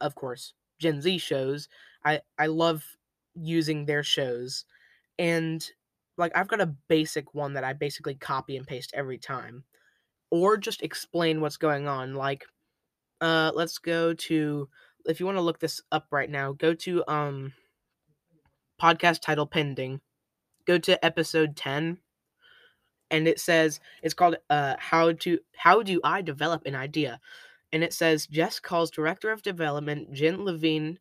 of 0.00 0.14
course, 0.14 0.54
Gen 0.78 1.00
Z 1.02 1.18
shows. 1.18 1.68
I 2.04 2.20
I 2.38 2.46
love 2.46 2.84
using 3.34 3.86
their 3.86 4.02
shows 4.02 4.64
and 5.18 5.66
like 6.18 6.32
I've 6.36 6.48
got 6.48 6.60
a 6.60 6.74
basic 6.88 7.34
one 7.34 7.54
that 7.54 7.64
I 7.64 7.72
basically 7.74 8.14
copy 8.16 8.56
and 8.56 8.66
paste 8.66 8.92
every 8.94 9.18
time 9.18 9.64
or 10.30 10.56
just 10.56 10.82
explain 10.82 11.40
what's 11.40 11.56
going 11.58 11.88
on 11.88 12.14
like 12.14 12.44
uh 13.20 13.52
let's 13.54 13.78
go 13.78 14.14
to 14.14 14.68
if 15.06 15.20
you 15.20 15.26
want 15.26 15.38
to 15.38 15.42
look 15.42 15.60
this 15.60 15.80
up 15.92 16.06
right 16.10 16.30
now 16.30 16.52
go 16.52 16.74
to 16.74 17.04
um 17.08 17.52
podcast 18.80 19.20
title 19.20 19.46
pending 19.46 20.00
go 20.66 20.78
to 20.78 21.02
episode 21.04 21.56
10 21.56 21.98
and 23.10 23.26
it 23.28 23.40
says 23.40 23.80
it's 24.02 24.14
called 24.14 24.36
uh 24.50 24.74
how 24.78 25.12
to 25.12 25.38
how 25.56 25.82
do 25.82 26.00
I 26.04 26.22
develop 26.22 26.66
an 26.66 26.74
idea 26.74 27.20
and 27.72 27.84
it 27.84 27.92
says 27.92 28.26
Jess 28.26 28.60
calls 28.60 28.90
director 28.90 29.30
of 29.30 29.42
development 29.42 30.12
Jen 30.12 30.44
Levine 30.44 30.98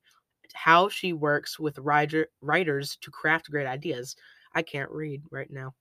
how 0.53 0.89
she 0.89 1.13
works 1.13 1.59
with 1.59 1.77
writer, 1.79 2.27
writers 2.41 2.97
to 3.01 3.11
craft 3.11 3.49
great 3.51 3.67
ideas. 3.67 4.15
I 4.53 4.61
can't 4.61 4.89
read 4.91 5.21
right 5.31 5.49
now. 5.49 5.73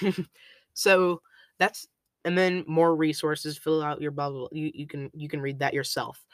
so 0.74 1.20
that's 1.58 1.86
and 2.24 2.36
then 2.36 2.64
more 2.66 2.96
resources 2.96 3.58
fill 3.58 3.82
out 3.82 4.00
your 4.00 4.10
bubble 4.10 4.48
you, 4.52 4.70
you 4.74 4.86
can 4.86 5.10
you 5.12 5.28
can 5.28 5.40
read 5.40 5.58
that 5.58 5.74
yourself 5.74 6.24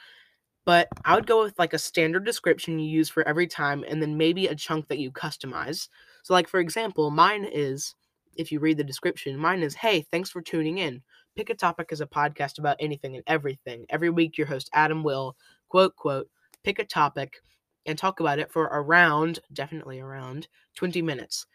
but 0.65 0.87
i 1.03 1.13
would 1.13 1.27
go 1.27 1.43
with 1.43 1.57
like 1.59 1.73
a 1.73 1.79
standard 1.79 2.23
description 2.23 2.79
you 2.79 2.89
use 2.89 3.09
for 3.09 3.27
every 3.27 3.47
time 3.47 3.83
and 3.87 4.01
then 4.01 4.15
maybe 4.15 4.47
a 4.47 4.55
chunk 4.55 4.87
that 4.87 4.99
you 4.99 5.11
customize 5.11 5.89
so 6.21 6.33
like 6.33 6.47
for 6.47 6.61
example 6.61 7.11
mine 7.11 7.45
is 7.51 7.95
if 8.37 8.51
you 8.51 8.59
read 8.59 8.77
the 8.77 8.83
description 8.83 9.37
mine 9.37 9.61
is 9.61 9.75
hey 9.75 10.05
thanks 10.11 10.29
for 10.29 10.41
tuning 10.41 10.77
in 10.77 11.01
pick 11.35 11.49
a 11.49 11.55
topic 11.55 11.89
as 11.91 12.01
a 12.01 12.07
podcast 12.07 12.59
about 12.59 12.77
anything 12.79 13.15
and 13.15 13.23
everything 13.27 13.85
every 13.89 14.09
week 14.09 14.37
your 14.37 14.47
host 14.47 14.69
adam 14.73 15.03
will 15.03 15.35
quote 15.69 15.95
quote 15.95 16.29
pick 16.63 16.79
a 16.79 16.85
topic 16.85 17.41
and 17.85 17.97
talk 17.97 18.19
about 18.19 18.39
it 18.39 18.51
for 18.51 18.65
around 18.65 19.39
definitely 19.51 19.99
around 19.99 20.47
20 20.75 21.01
minutes 21.01 21.47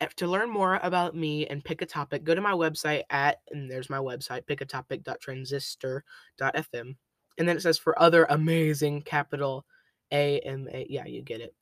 eh, 0.00 0.06
to 0.16 0.26
learn 0.26 0.48
more 0.50 0.80
about 0.82 1.14
me 1.14 1.46
and 1.46 1.62
pick 1.64 1.82
a 1.82 1.86
topic, 1.86 2.24
go 2.24 2.34
to 2.34 2.40
my 2.40 2.52
website 2.52 3.02
at, 3.10 3.40
and 3.50 3.70
there's 3.70 3.90
my 3.90 3.98
website, 3.98 4.44
pickatopic.transistor.fm. 4.46 6.96
And 7.38 7.48
then 7.48 7.56
it 7.56 7.62
says 7.62 7.78
for 7.78 7.96
other 8.00 8.26
amazing 8.28 9.02
capital 9.02 9.64
A 10.10 10.40
M 10.40 10.68
A, 10.72 10.86
yeah, 10.88 11.06
you 11.06 11.22
get 11.22 11.40
it, 11.40 11.54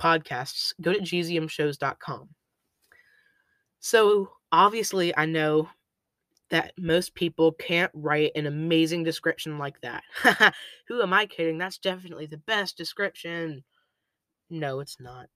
podcasts, 0.00 0.72
go 0.80 0.92
to 0.92 1.00
gzmshows.com. 1.00 2.28
So 3.84 4.30
obviously, 4.50 5.14
I 5.14 5.26
know 5.26 5.68
that 6.48 6.72
most 6.78 7.14
people 7.14 7.52
can't 7.52 7.90
write 7.92 8.32
an 8.34 8.46
amazing 8.46 9.04
description 9.04 9.58
like 9.58 9.78
that. 9.82 10.02
Who 10.88 11.02
am 11.02 11.12
I 11.12 11.26
kidding? 11.26 11.58
That's 11.58 11.76
definitely 11.76 12.24
the 12.24 12.38
best 12.38 12.78
description. 12.78 13.62
No, 14.48 14.80
it's 14.80 14.96
not. 15.00 15.26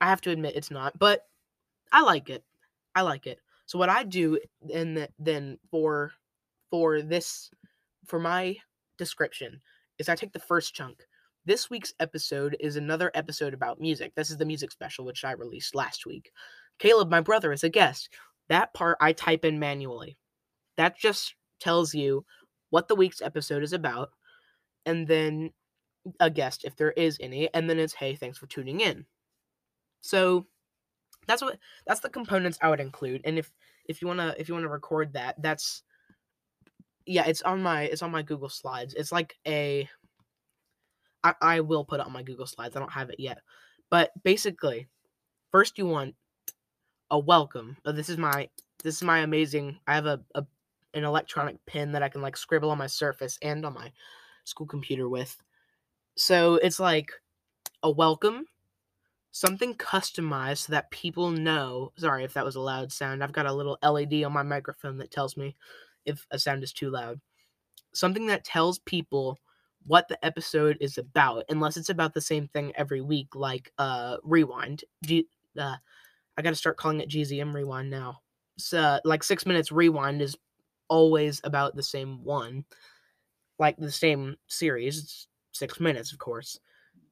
I 0.00 0.06
have 0.06 0.22
to 0.22 0.30
admit 0.30 0.56
it's 0.56 0.70
not, 0.70 0.98
but 0.98 1.26
I 1.92 2.00
like 2.00 2.30
it. 2.30 2.42
I 2.94 3.02
like 3.02 3.26
it. 3.26 3.40
So 3.66 3.78
what 3.78 3.90
I 3.90 4.04
do 4.04 4.38
and 4.72 4.96
the, 4.96 5.10
then 5.18 5.58
for 5.70 6.12
for 6.70 7.02
this 7.02 7.50
for 8.06 8.18
my 8.18 8.56
description 8.96 9.60
is 9.98 10.08
I 10.08 10.14
take 10.14 10.32
the 10.32 10.38
first 10.38 10.72
chunk. 10.72 11.02
This 11.44 11.68
week's 11.68 11.92
episode 12.00 12.56
is 12.58 12.76
another 12.76 13.10
episode 13.12 13.52
about 13.52 13.80
music. 13.82 14.14
This 14.14 14.30
is 14.30 14.38
the 14.38 14.46
music 14.46 14.70
special 14.70 15.04
which 15.04 15.26
I 15.26 15.32
released 15.32 15.74
last 15.74 16.06
week. 16.06 16.30
Caleb, 16.82 17.08
my 17.08 17.20
brother, 17.20 17.52
is 17.52 17.62
a 17.62 17.68
guest. 17.68 18.08
That 18.48 18.74
part 18.74 18.98
I 19.00 19.12
type 19.12 19.44
in 19.44 19.60
manually. 19.60 20.18
That 20.76 20.98
just 20.98 21.36
tells 21.60 21.94
you 21.94 22.24
what 22.70 22.88
the 22.88 22.96
week's 22.96 23.22
episode 23.22 23.62
is 23.62 23.72
about 23.72 24.10
and 24.84 25.06
then 25.06 25.52
a 26.18 26.28
guest 26.28 26.64
if 26.64 26.74
there 26.74 26.90
is 26.90 27.18
any 27.20 27.48
and 27.54 27.70
then 27.70 27.78
it's 27.78 27.94
hey, 27.94 28.16
thanks 28.16 28.36
for 28.36 28.48
tuning 28.48 28.80
in. 28.80 29.06
So 30.00 30.48
that's 31.28 31.40
what 31.40 31.56
that's 31.86 32.00
the 32.00 32.08
components 32.08 32.58
I 32.60 32.68
would 32.68 32.80
include. 32.80 33.20
And 33.24 33.38
if 33.38 33.52
if 33.88 34.02
you 34.02 34.08
wanna 34.08 34.34
if 34.36 34.48
you 34.48 34.54
wanna 34.54 34.68
record 34.68 35.12
that, 35.12 35.40
that's 35.40 35.84
yeah, 37.06 37.26
it's 37.26 37.42
on 37.42 37.62
my 37.62 37.82
it's 37.82 38.02
on 38.02 38.10
my 38.10 38.22
Google 38.22 38.48
Slides. 38.48 38.94
It's 38.94 39.12
like 39.12 39.36
a 39.46 39.88
I, 41.22 41.34
I 41.40 41.60
will 41.60 41.84
put 41.84 42.00
it 42.00 42.06
on 42.06 42.12
my 42.12 42.24
Google 42.24 42.46
Slides. 42.46 42.74
I 42.74 42.80
don't 42.80 42.92
have 42.92 43.10
it 43.10 43.20
yet. 43.20 43.38
But 43.88 44.10
basically, 44.24 44.88
first 45.52 45.78
you 45.78 45.86
want 45.86 46.16
a 47.12 47.18
welcome. 47.18 47.76
Oh, 47.84 47.92
this 47.92 48.08
is 48.08 48.18
my 48.18 48.48
this 48.82 48.96
is 48.96 49.02
my 49.04 49.20
amazing 49.20 49.78
I 49.86 49.94
have 49.94 50.06
a, 50.06 50.20
a 50.34 50.44
an 50.94 51.04
electronic 51.04 51.64
pen 51.66 51.92
that 51.92 52.02
I 52.02 52.08
can 52.10 52.22
like 52.22 52.36
scribble 52.36 52.70
on 52.72 52.78
my 52.78 52.88
surface 52.88 53.38
and 53.42 53.64
on 53.66 53.74
my 53.74 53.92
school 54.44 54.66
computer 54.66 55.08
with. 55.08 55.36
So 56.16 56.56
it's 56.56 56.80
like 56.80 57.12
a 57.82 57.90
welcome 57.90 58.46
something 59.32 59.74
customized 59.74 60.58
so 60.66 60.72
that 60.72 60.90
people 60.90 61.30
know. 61.30 61.92
Sorry 61.96 62.24
if 62.24 62.34
that 62.34 62.44
was 62.44 62.56
a 62.56 62.60
loud 62.60 62.92
sound. 62.92 63.24
I've 63.24 63.32
got 63.32 63.46
a 63.46 63.52
little 63.52 63.78
LED 63.82 64.24
on 64.24 64.32
my 64.32 64.42
microphone 64.42 64.98
that 64.98 65.10
tells 65.10 65.36
me 65.36 65.56
if 66.06 66.26
a 66.30 66.38
sound 66.38 66.62
is 66.64 66.72
too 66.72 66.90
loud. 66.90 67.20
Something 67.94 68.26
that 68.28 68.44
tells 68.44 68.78
people 68.80 69.38
what 69.86 70.08
the 70.08 70.24
episode 70.24 70.78
is 70.80 70.98
about, 70.98 71.44
unless 71.50 71.76
it's 71.76 71.90
about 71.90 72.14
the 72.14 72.20
same 72.20 72.48
thing 72.48 72.72
every 72.76 73.00
week, 73.00 73.34
like 73.34 73.72
uh 73.78 74.18
Rewind. 74.24 74.84
G- 75.04 75.28
uh, 75.58 75.76
I 76.36 76.42
got 76.42 76.50
to 76.50 76.56
start 76.56 76.76
calling 76.76 77.00
it 77.00 77.08
GZM 77.08 77.54
Rewind 77.54 77.90
now. 77.90 78.20
So, 78.58 78.78
uh, 78.78 79.00
like 79.04 79.22
six 79.22 79.46
minutes 79.46 79.72
Rewind 79.72 80.22
is 80.22 80.36
always 80.88 81.40
about 81.44 81.74
the 81.76 81.82
same 81.82 82.22
one, 82.24 82.64
like 83.58 83.76
the 83.76 83.90
same 83.90 84.36
series. 84.46 84.98
It's 84.98 85.28
six 85.52 85.80
minutes, 85.80 86.12
of 86.12 86.18
course. 86.18 86.58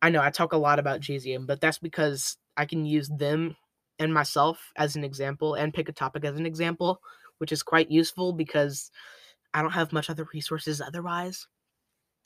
I 0.03 0.11
know 0.11 0.23
I 0.23 0.31
talk 0.31 0.53
a 0.53 0.59
lot 0.59 0.79
about 0.79 1.01
GZM, 1.01 1.47
but 1.47 1.61
that's 1.61 1.79
because 1.79 2.37
I 2.57 2.65
can 2.65 2.85
use 2.85 3.09
them 3.09 3.57
and 3.99 4.13
myself 4.13 4.73
as 4.77 4.97
an 4.97 5.05
example 5.05 5.55
and 5.55 5.75
pick 5.75 5.89
a 5.89 5.93
topic 5.93 6.25
as 6.25 6.37
an 6.37 6.47
example, 6.47 7.03
which 7.39 7.53
is 7.53 7.63
quite 7.63 7.91
useful 7.91 8.33
because 8.33 8.91
I 9.53 9.63
don't 9.63 9.73
have 9.73 9.93
much 9.93 10.09
other 10.09 10.27
resources 10.33 10.81
otherwise. 10.81 11.47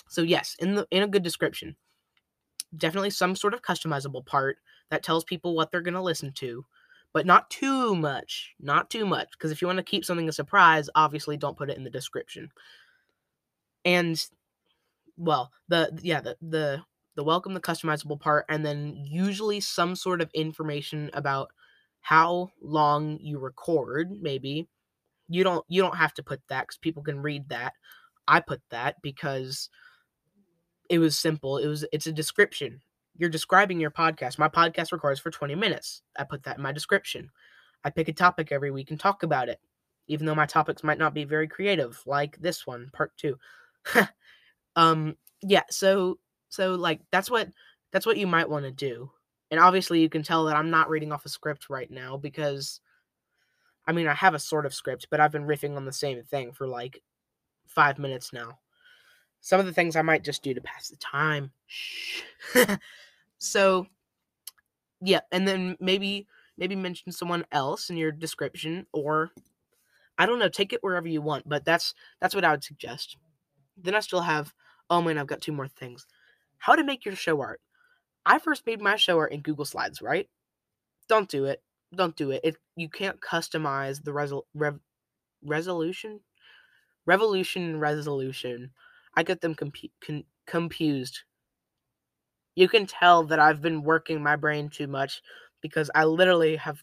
So 0.09 0.23
yes, 0.23 0.57
in 0.59 0.75
the 0.75 0.87
in 0.91 1.03
a 1.03 1.09
good 1.09 1.23
description, 1.23 1.77
definitely 2.77 3.11
some 3.11 3.35
sort 3.35 3.55
of 3.55 3.63
customizable 3.63 4.25
part 4.25 4.59
that 4.91 5.03
tells 5.03 5.25
people 5.25 5.55
what 5.55 5.71
they're 5.71 5.81
going 5.81 5.95
to 5.95 6.03
listen 6.03 6.33
to, 6.35 6.65
but 7.15 7.27
not 7.27 7.49
too 7.51 7.97
much, 7.97 8.55
not 8.61 8.91
too 8.91 9.07
much 9.07 9.31
because 9.33 9.53
if 9.53 9.63
you 9.63 9.69
want 9.69 9.79
to 9.79 9.85
keep 9.85 10.05
something 10.05 10.29
a 10.29 10.33
surprise, 10.33 10.91
obviously 10.97 11.39
don't 11.39 11.57
put 11.57 11.71
it 11.71 11.79
in 11.79 11.85
the 11.85 11.91
description. 11.91 12.51
And 13.85 14.23
well, 15.17 15.53
the 15.69 15.99
yeah, 16.03 16.21
the 16.21 16.37
the 16.43 16.83
the 17.17 17.25
welcome, 17.25 17.55
the 17.55 17.61
customizable 17.61 18.21
part, 18.21 18.47
and 18.49 18.67
then 18.67 18.95
usually 18.97 19.61
some 19.61 19.97
sort 19.97 20.21
of 20.21 20.31
information 20.35 21.11
about 21.15 21.51
how 22.01 22.51
long 22.61 23.19
you 23.21 23.39
record. 23.39 24.11
Maybe 24.21 24.69
you 25.29 25.45
don't 25.45 25.65
you 25.69 25.83
don't 25.83 25.97
have 25.97 26.15
to 26.15 26.23
put 26.25 26.41
that 26.49 26.63
because 26.65 26.79
people 26.79 27.03
can 27.03 27.21
read 27.23 27.49
that. 27.51 27.75
I 28.29 28.41
put 28.41 28.63
that 28.71 28.97
because 29.03 29.71
it 30.91 30.99
was 30.99 31.17
simple. 31.17 31.59
It 31.59 31.67
was 31.69 31.85
it's 31.93 32.07
a 32.07 32.13
description. 32.13 32.81
You're 33.17 33.31
describing 33.31 33.81
your 33.81 33.91
podcast. 33.91 34.39
My 34.39 34.49
podcast 34.49 34.93
records 34.93 35.21
for 35.21 35.31
20 35.31 35.55
minutes. 35.55 36.03
I 36.19 36.25
put 36.25 36.43
that 36.45 36.57
in 36.57 36.63
my 36.63 36.73
description. 36.73 37.31
I 37.85 37.91
pick 37.91 38.09
a 38.09 38.13
topic 38.13 38.51
every 38.51 38.71
week 38.71 38.91
and 38.91 38.99
talk 38.99 39.23
about 39.23 39.49
it, 39.49 39.61
even 40.09 40.27
though 40.27 40.35
my 40.35 40.47
topics 40.47 40.83
might 40.83 40.99
not 40.99 41.15
be 41.15 41.25
very 41.25 41.47
creative, 41.47 42.03
like 42.07 42.37
this 42.39 42.67
one, 42.67 42.91
part 42.93 43.13
two. 43.17 43.39
um, 44.77 45.17
yeah, 45.43 45.63
so 45.71 46.19
so 46.49 46.75
like 46.75 47.01
that's 47.13 47.31
what 47.31 47.49
that's 47.93 48.07
what 48.07 48.17
you 48.17 48.27
might 48.27 48.49
want 48.49 48.65
to 48.65 48.71
do. 48.71 49.11
And 49.51 49.61
obviously 49.61 50.01
you 50.01 50.09
can 50.09 50.23
tell 50.23 50.45
that 50.47 50.57
I'm 50.57 50.71
not 50.71 50.89
reading 50.89 51.13
off 51.13 51.27
a 51.27 51.29
script 51.29 51.69
right 51.69 51.91
now 51.91 52.17
because 52.17 52.81
I 53.87 53.93
mean 53.93 54.09
I 54.09 54.15
have 54.15 54.35
a 54.35 54.39
sort 54.39 54.67
of 54.67 54.75
script, 54.75 55.09
but 55.11 55.21
I've 55.21 55.33
been 55.33 55.47
riffing 55.47 55.77
on 55.77 55.85
the 55.85 55.93
same 55.93 56.23
thing 56.25 56.53
for 56.53 56.67
like 56.67 57.03
five 57.67 57.99
minutes 57.99 58.33
now. 58.33 58.59
Some 59.45 59.61
of 59.61 59.67
the 59.67 59.75
things 59.75 59.95
I 59.95 60.03
might 60.03 60.25
just 60.25 60.43
do 60.43 60.55
to 60.55 60.63
pass 60.63 60.89
the 60.89 60.97
time. 60.97 61.53
So, 63.39 63.87
yeah, 65.01 65.21
and 65.33 65.47
then 65.47 65.77
maybe 65.81 66.27
maybe 66.57 66.77
mention 66.77 67.13
someone 67.13 67.45
else 67.53 67.91
in 67.91 67.97
your 67.97 68.13
description, 68.13 68.87
or 68.93 69.31
I 70.19 70.27
don't 70.27 70.39
know, 70.39 70.49
take 70.49 70.73
it 70.73 70.83
wherever 70.83 71.09
you 71.09 71.23
want. 71.23 71.49
But 71.49 71.65
that's 71.65 71.95
that's 72.21 72.35
what 72.35 72.45
I 72.45 72.53
would 72.53 72.65
suggest. 72.65 73.17
Then 73.77 73.95
I 73.95 74.01
still 74.01 74.23
have. 74.23 74.55
Oh 74.91 75.03
man, 75.03 75.19
I've 75.19 75.27
got 75.27 75.41
two 75.43 75.53
more 75.53 75.69
things. 75.69 76.07
How 76.59 76.77
to 76.77 76.85
make 76.85 77.05
your 77.05 77.17
show 77.17 77.41
art. 77.41 77.61
I 78.27 78.39
first 78.39 78.67
made 78.67 78.83
my 78.83 78.97
show 78.97 79.19
art 79.19 79.33
in 79.33 79.43
Google 79.43 79.67
Slides, 79.67 80.03
right? 80.03 80.29
Don't 81.09 81.29
do 81.29 81.47
it. 81.47 81.63
Don't 81.95 82.17
do 82.17 82.31
it. 82.33 82.41
It 82.45 82.57
you 82.77 82.89
can't 82.89 83.21
customize 83.21 84.03
the 84.05 84.13
resol- 84.13 84.45
rev- 84.55 84.81
resolution, 85.45 86.21
revolution, 87.07 87.79
resolution. 87.81 88.71
I 89.17 89.23
get 89.23 89.41
them 89.41 89.55
compu- 89.55 89.91
con- 90.05 90.25
confused. 90.47 91.21
You 92.55 92.69
can 92.69 92.87
tell 92.87 93.25
that 93.25 93.39
I've 93.39 93.63
been 93.63 93.83
working 93.83 94.23
my 94.23 94.37
brain 94.37 94.69
too 94.69 94.87
much 94.87 95.23
because 95.61 95.91
I 95.95 96.05
literally 96.05 96.57
have 96.57 96.83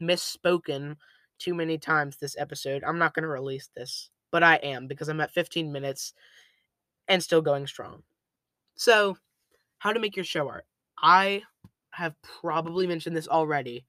misspoken 0.00 0.96
too 1.38 1.54
many 1.54 1.78
times 1.78 2.16
this 2.16 2.36
episode. 2.38 2.84
I'm 2.84 2.98
not 2.98 3.14
going 3.14 3.24
to 3.24 3.28
release 3.28 3.68
this, 3.74 4.10
but 4.30 4.42
I 4.42 4.56
am 4.56 4.86
because 4.86 5.08
I'm 5.08 5.20
at 5.20 5.32
15 5.32 5.72
minutes 5.72 6.14
and 7.08 7.22
still 7.22 7.42
going 7.42 7.66
strong. 7.66 8.02
So, 8.76 9.16
how 9.78 9.92
to 9.92 10.00
make 10.00 10.16
your 10.16 10.24
show 10.24 10.48
art. 10.48 10.66
I 11.02 11.42
have 11.90 12.14
probably 12.22 12.86
mentioned 12.86 13.16
this 13.16 13.28
already. 13.28 13.84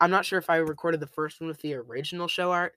I'm 0.00 0.10
not 0.10 0.24
sure 0.24 0.38
if 0.38 0.50
I 0.50 0.56
recorded 0.56 1.00
the 1.00 1.06
first 1.06 1.40
one 1.40 1.48
with 1.48 1.60
the 1.60 1.74
original 1.74 2.28
show 2.28 2.52
art, 2.52 2.74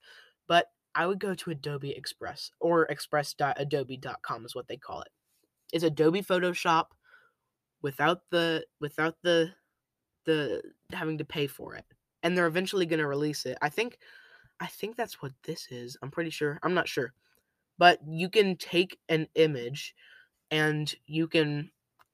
but 0.47 0.67
I 0.97 1.05
would 1.05 1.19
go 1.19 1.35
to 1.35 1.51
Adobe 1.51 1.91
Express 1.91 2.49
or 2.59 2.85
express.adobe.com 2.85 4.45
is 4.45 4.55
what 4.55 4.67
they 4.67 4.77
call 4.77 5.01
it. 5.01 5.09
It's 5.71 5.83
Adobe 5.83 6.23
Photoshop 6.23 6.85
without 7.83 8.21
the 8.31 8.65
without 8.81 9.15
the 9.21 9.51
the 10.25 10.63
having 10.91 11.19
to 11.19 11.23
pay 11.23 11.45
for 11.45 11.75
it. 11.75 11.85
And 12.23 12.35
they're 12.35 12.47
eventually 12.47 12.87
going 12.87 12.99
to 12.99 13.07
release 13.07 13.45
it. 13.45 13.59
I 13.61 13.69
think 13.69 13.99
I 14.59 14.65
think 14.65 14.97
that's 14.97 15.21
what 15.21 15.33
this 15.43 15.67
is. 15.69 15.97
I'm 16.01 16.09
pretty 16.09 16.31
sure. 16.31 16.59
I'm 16.63 16.73
not 16.73 16.87
sure. 16.87 17.13
But 17.77 17.99
you 18.07 18.27
can 18.27 18.55
take 18.57 18.97
an 19.07 19.27
image 19.35 19.93
and 20.49 20.91
you 21.05 21.27
can 21.27 21.69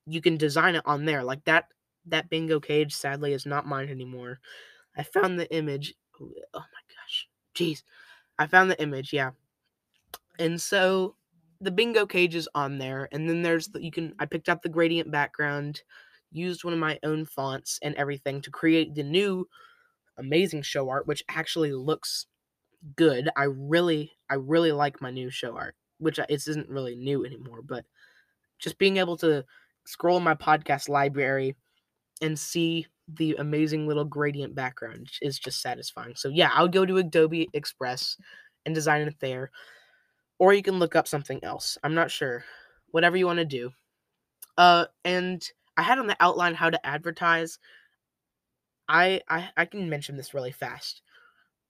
you 0.05 0.19
can 0.19 0.35
design 0.35 0.75
it 0.75 0.83
on 0.85 1.05
there. 1.05 1.23
Like 1.23 1.45
that 1.45 1.69
that 2.07 2.29
bingo 2.29 2.59
cage 2.59 2.93
sadly 2.93 3.31
is 3.31 3.45
not 3.45 3.65
mine 3.65 3.87
anymore. 3.87 4.41
I 4.97 5.03
found 5.03 5.39
the 5.39 5.49
image. 5.55 5.93
Oh, 6.19 6.29
oh 6.53 6.59
my 6.59 6.83
gosh. 6.89 7.29
Jeez. 7.55 7.83
I 8.39 8.47
found 8.47 8.69
the 8.69 8.81
image, 8.81 9.13
yeah. 9.13 9.31
And 10.39 10.61
so 10.61 11.15
the 11.61 11.71
bingo 11.71 12.05
cage 12.05 12.35
is 12.35 12.49
on 12.55 12.77
there 12.77 13.07
and 13.11 13.29
then 13.29 13.41
there's 13.41 13.69
the, 13.69 13.81
you 13.83 13.91
can 13.91 14.13
I 14.19 14.25
picked 14.25 14.49
up 14.49 14.61
the 14.61 14.69
gradient 14.69 15.11
background, 15.11 15.83
used 16.31 16.63
one 16.63 16.73
of 16.73 16.79
my 16.79 16.99
own 17.03 17.25
fonts 17.25 17.79
and 17.81 17.95
everything 17.95 18.41
to 18.41 18.51
create 18.51 18.95
the 18.95 19.03
new 19.03 19.47
amazing 20.17 20.61
show 20.63 20.89
art 20.89 21.07
which 21.07 21.23
actually 21.29 21.73
looks 21.73 22.27
good. 22.95 23.29
I 23.37 23.45
really 23.45 24.13
I 24.29 24.35
really 24.35 24.71
like 24.73 25.01
my 25.01 25.11
new 25.11 25.29
show 25.29 25.55
art, 25.57 25.75
which 25.99 26.19
it 26.19 26.27
isn't 26.29 26.69
really 26.69 26.95
new 26.95 27.25
anymore, 27.25 27.61
but 27.63 27.85
just 28.59 28.77
being 28.77 28.97
able 28.97 29.17
to 29.17 29.45
scroll 29.85 30.19
my 30.19 30.35
podcast 30.35 30.89
library 30.89 31.55
and 32.21 32.37
see 32.39 32.87
the 33.07 33.35
amazing 33.39 33.87
little 33.87 34.05
gradient 34.05 34.55
background 34.55 35.09
is 35.21 35.39
just 35.39 35.61
satisfying. 35.61 36.15
So 36.15 36.29
yeah, 36.29 36.51
I 36.53 36.61
would 36.61 36.71
go 36.71 36.85
to 36.85 36.97
Adobe 36.97 37.49
Express 37.53 38.17
and 38.65 38.73
design 38.73 39.01
it 39.07 39.15
there. 39.19 39.51
Or 40.39 40.53
you 40.53 40.63
can 40.63 40.79
look 40.79 40.95
up 40.95 41.07
something 41.07 41.43
else. 41.43 41.77
I'm 41.83 41.95
not 41.95 42.11
sure. 42.11 42.43
Whatever 42.91 43.17
you 43.17 43.25
want 43.25 43.39
to 43.39 43.45
do. 43.45 43.71
Uh 44.57 44.85
and 45.03 45.43
I 45.77 45.83
had 45.83 45.99
on 45.99 46.07
the 46.07 46.17
outline 46.19 46.55
how 46.55 46.69
to 46.69 46.85
advertise. 46.85 47.59
I 48.87 49.21
I 49.29 49.49
I 49.57 49.65
can 49.65 49.89
mention 49.89 50.17
this 50.17 50.33
really 50.33 50.51
fast. 50.51 51.01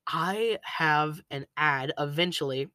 I 0.07 0.59
have 0.63 1.21
an 1.31 1.47
ad 1.57 1.93
eventually, 1.97 2.69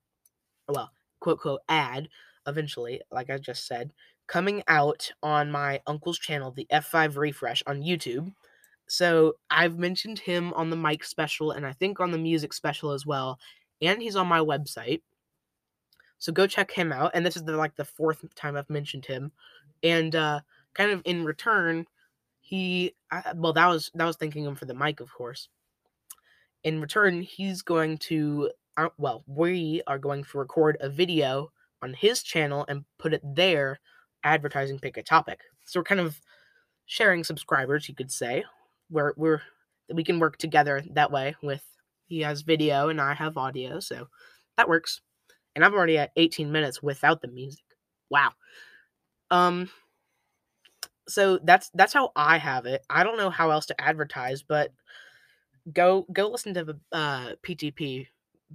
well, 0.69 0.93
quote 1.21 1.41
quote 1.41 1.63
ad 1.69 2.09
eventually, 2.47 3.03
like 3.11 3.31
I 3.31 3.39
just 3.39 3.67
said, 3.67 3.93
coming 4.27 4.63
out 4.69 5.11
on 5.23 5.51
my 5.51 5.83
uncle's 5.87 6.19
channel, 6.19 6.53
the 6.53 6.67
F5 6.71 7.17
Refresh 7.17 7.63
on 7.67 7.83
YouTube. 7.83 8.35
So 8.89 9.37
I've 9.51 9.79
mentioned 9.79 10.19
him 10.19 10.53
on 10.55 10.71
the 10.71 10.77
mic 10.77 11.05
special 11.05 11.53
and 11.53 11.67
I 11.67 11.73
think 11.73 12.01
on 12.01 12.11
the 12.11 12.19
music 12.19 12.53
special 12.53 12.91
as 12.93 13.07
well. 13.07 13.39
And 13.81 14.03
he's 14.03 14.17
on 14.17 14.27
my 14.27 14.41
website. 14.41 15.03
So 16.19 16.33
go 16.33 16.47
check 16.47 16.73
him 16.73 16.91
out. 16.91 17.13
And 17.15 17.25
this 17.25 17.37
is 17.37 17.45
the 17.45 17.57
like 17.57 17.77
the 17.77 17.85
fourth 17.85 18.25
time 18.35 18.57
I've 18.57 18.71
mentioned 18.71 19.05
him. 19.05 19.31
And 19.83 20.17
uh 20.17 20.41
kind 20.75 20.91
of 20.91 21.03
in 21.05 21.25
return, 21.25 21.87
he 22.41 22.95
I, 23.11 23.33
well 23.37 23.53
that 23.53 23.67
was 23.67 23.91
that 23.95 24.07
was 24.07 24.17
thanking 24.17 24.45
him 24.45 24.57
for 24.57 24.65
the 24.65 24.75
mic, 24.75 25.01
of 25.01 25.13
course. 25.13 25.49
In 26.65 26.81
return, 26.81 27.21
he's 27.21 27.63
going 27.63 27.99
to 27.99 28.51
uh, 28.79 28.89
well, 28.97 29.23
we 29.27 29.83
are 29.87 29.99
going 29.99 30.25
to 30.25 30.39
record 30.39 30.79
a 30.81 30.89
video 30.89 31.53
on 31.83 31.93
his 31.93 32.23
channel 32.23 32.65
and 32.69 32.85
put 32.99 33.13
it 33.13 33.23
there 33.23 33.81
advertising 34.25 34.79
pick 34.79 34.97
a 34.97 35.03
topic. 35.03 35.41
So 35.67 35.79
we're 35.79 35.85
kind 35.85 36.01
of 36.01 36.21
sharing 36.87 37.23
subscribers, 37.23 37.89
you 37.89 37.95
could 37.95 38.11
say. 38.11 38.45
Where 38.91 39.15
we're 39.17 39.43
we 39.93 40.05
can 40.05 40.19
work 40.19 40.39
together 40.39 40.83
that 40.91 41.11
way 41.11 41.37
with 41.43 41.63
he 42.07 42.21
has 42.21 42.43
video 42.43 42.89
and 42.89 43.01
I 43.01 43.15
have 43.15 43.37
audio, 43.37 43.81
so 43.81 44.09
that 44.57 44.69
works. 44.69 45.01
And 45.55 45.65
I'm 45.65 45.75
already 45.75 45.99
at 45.99 46.13
18 46.17 46.53
minutes 46.53 46.83
without 46.83 47.21
the 47.21 47.29
music. 47.29 47.65
Wow. 48.11 48.33
Um 49.31 49.71
so 51.09 51.39
that's 51.43 51.71
that's 51.75 51.93
how 51.93 52.13
I 52.17 52.39
have 52.39 52.67
it. 52.67 52.85
I 52.91 53.03
don't 53.03 53.19
know 53.19 53.31
how 53.31 53.51
else 53.51 53.67
to 53.67 53.81
advertise, 53.81 54.43
but 54.43 54.73
go 55.73 56.07
go 56.13 56.29
listen 56.29 56.55
to 56.55 56.65
the 56.65 56.81
uh 56.93 57.33
PTP 57.43 58.07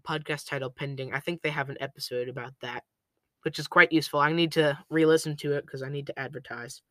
podcast 0.01 0.47
title 0.47 0.69
pending. 0.71 1.13
I 1.13 1.19
think 1.19 1.41
they 1.41 1.51
have 1.51 1.69
an 1.69 1.77
episode 1.79 2.29
about 2.29 2.53
that 2.61 2.83
which 3.43 3.59
is 3.59 3.67
quite 3.67 3.91
useful. 3.91 4.19
I 4.19 4.31
need 4.31 4.53
to 4.53 4.77
re 4.89 5.05
listen 5.05 5.35
to 5.37 5.53
it 5.53 5.65
because 5.65 5.83
I 5.83 5.89
need 5.89 6.07
to 6.07 6.19
advertise. 6.19 6.81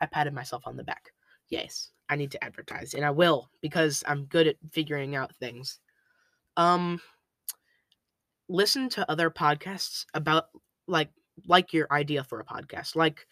I 0.00 0.06
patted 0.06 0.34
myself 0.34 0.66
on 0.66 0.76
the 0.76 0.82
back. 0.82 1.12
Yes, 1.52 1.92
I 2.10 2.16
need 2.16 2.32
to 2.32 2.44
advertise, 2.44 2.94
and 2.94 3.04
I 3.04 3.12
will 3.12 3.50
because 3.60 4.02
I'm 4.08 4.24
good 4.26 4.48
at 4.48 4.56
figuring 4.72 5.16
out 5.16 5.36
things. 5.36 5.80
Um, 6.56 7.00
listen 8.48 8.88
to 8.90 9.10
other 9.10 9.30
podcasts 9.30 10.06
about 10.14 10.46
like 10.86 11.10
like 11.46 11.72
your 11.72 11.88
idea 11.90 12.24
for 12.24 12.40
a 12.40 12.44
podcast. 12.44 12.96
Like, 12.96 13.26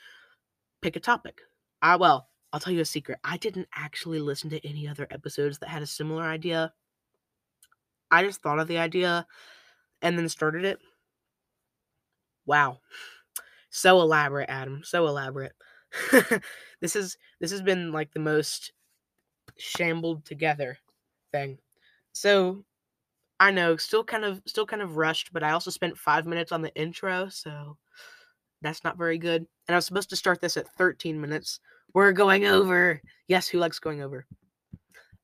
pick 0.82 0.96
a 0.96 1.00
topic. 1.00 1.40
I 1.82 1.96
well, 1.96 2.28
I'll 2.52 2.60
tell 2.60 2.74
you 2.74 2.80
a 2.82 2.86
secret. 2.86 3.18
I 3.24 3.38
didn't 3.38 3.68
actually 3.74 4.20
listen 4.20 4.50
to 4.50 4.66
any 4.68 4.88
other 4.88 5.08
episodes 5.10 5.58
that 5.60 5.70
had 5.70 5.82
a 5.82 5.86
similar 5.86 6.24
idea. 6.24 6.74
I 8.10 8.24
just 8.24 8.42
thought 8.42 8.60
of 8.60 8.68
the 8.68 8.78
idea 8.78 9.26
and 10.02 10.18
then 10.18 10.28
started 10.28 10.64
it 10.64 10.80
Wow. 12.46 12.80
So 13.70 14.00
elaborate, 14.00 14.50
Adam. 14.50 14.82
So 14.84 15.06
elaborate. 15.06 15.52
this 16.80 16.96
is 16.96 17.16
this 17.40 17.50
has 17.50 17.62
been 17.62 17.92
like 17.92 18.12
the 18.12 18.20
most 18.20 18.72
shambled 19.58 20.24
together 20.24 20.78
thing. 21.32 21.58
So 22.12 22.64
I 23.38 23.50
know, 23.50 23.76
still 23.76 24.04
kind 24.04 24.24
of 24.24 24.42
still 24.46 24.66
kind 24.66 24.82
of 24.82 24.96
rushed, 24.96 25.32
but 25.32 25.42
I 25.42 25.52
also 25.52 25.70
spent 25.70 25.98
5 25.98 26.26
minutes 26.26 26.52
on 26.52 26.62
the 26.62 26.74
intro, 26.74 27.28
so 27.28 27.76
that's 28.62 28.84
not 28.84 28.98
very 28.98 29.18
good. 29.18 29.46
And 29.68 29.74
I 29.74 29.76
was 29.76 29.86
supposed 29.86 30.10
to 30.10 30.16
start 30.16 30.40
this 30.40 30.56
at 30.56 30.68
13 30.76 31.20
minutes. 31.20 31.60
We're 31.94 32.12
going 32.12 32.46
over. 32.46 33.00
Yes, 33.28 33.48
who 33.48 33.58
likes 33.58 33.78
going 33.78 34.02
over? 34.02 34.26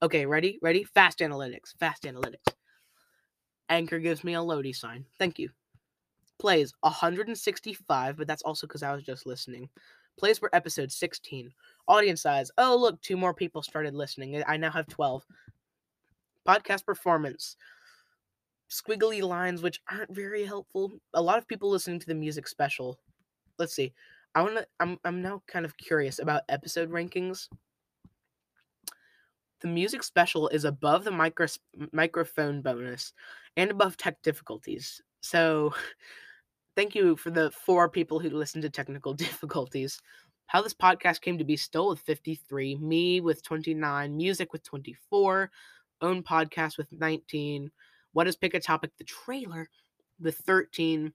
Okay, 0.02 0.26
ready? 0.26 0.58
Ready? 0.62 0.84
Fast 0.84 1.20
analytics. 1.20 1.76
Fast 1.78 2.04
analytics. 2.04 2.54
Anchor 3.68 3.98
gives 3.98 4.24
me 4.24 4.34
a 4.34 4.38
loady 4.38 4.74
sign. 4.74 5.04
Thank 5.18 5.38
you 5.38 5.50
plays 6.38 6.72
165, 6.80 8.16
but 8.16 8.26
that's 8.26 8.42
also 8.42 8.66
because 8.66 8.82
I 8.82 8.92
was 8.94 9.02
just 9.02 9.26
listening. 9.26 9.68
Plays 10.18 10.38
per 10.38 10.48
episode 10.52 10.90
16. 10.90 11.52
Audience 11.88 12.22
size. 12.22 12.50
Oh, 12.58 12.76
look, 12.76 13.00
two 13.00 13.16
more 13.16 13.34
people 13.34 13.62
started 13.62 13.94
listening. 13.94 14.42
I 14.46 14.56
now 14.56 14.70
have 14.70 14.86
12. 14.86 15.24
Podcast 16.46 16.86
performance. 16.86 17.56
Squiggly 18.70 19.22
lines, 19.22 19.62
which 19.62 19.80
aren't 19.90 20.14
very 20.14 20.44
helpful. 20.44 20.92
A 21.14 21.22
lot 21.22 21.38
of 21.38 21.46
people 21.46 21.70
listening 21.70 22.00
to 22.00 22.06
the 22.06 22.14
music 22.14 22.48
special. 22.48 22.98
Let's 23.58 23.74
see. 23.74 23.92
I 24.34 24.42
want 24.42 24.56
to. 24.56 24.66
I'm. 24.80 24.98
I'm 25.04 25.22
now 25.22 25.42
kind 25.46 25.64
of 25.64 25.76
curious 25.76 26.18
about 26.18 26.42
episode 26.48 26.90
rankings. 26.90 27.48
The 29.60 29.68
music 29.68 30.02
special 30.02 30.48
is 30.48 30.64
above 30.64 31.04
the 31.04 31.10
micro, 31.10 31.46
microphone 31.92 32.60
bonus 32.60 33.12
and 33.56 33.70
above 33.70 33.96
tech 33.96 34.20
difficulties. 34.22 35.00
So 35.22 35.72
thank 36.76 36.94
you 36.94 37.16
for 37.16 37.30
the 37.30 37.50
four 37.50 37.88
people 37.88 38.20
who 38.20 38.30
listened 38.30 38.62
to 38.62 38.70
technical 38.70 39.14
difficulties. 39.14 40.00
How 40.46 40.62
this 40.62 40.74
podcast 40.74 41.22
came 41.22 41.38
to 41.38 41.44
be 41.44 41.56
still 41.56 41.88
with 41.88 42.00
53, 42.00 42.76
me 42.76 43.20
with 43.20 43.42
29, 43.42 44.16
music 44.16 44.52
with 44.52 44.62
24, 44.62 45.50
own 46.02 46.22
podcast 46.22 46.78
with 46.78 46.92
19. 46.92 47.70
What 48.12 48.28
is 48.28 48.36
Pick 48.36 48.54
a 48.54 48.60
Topic? 48.60 48.92
The 48.96 49.04
trailer 49.04 49.68
with 50.20 50.36
13, 50.36 51.12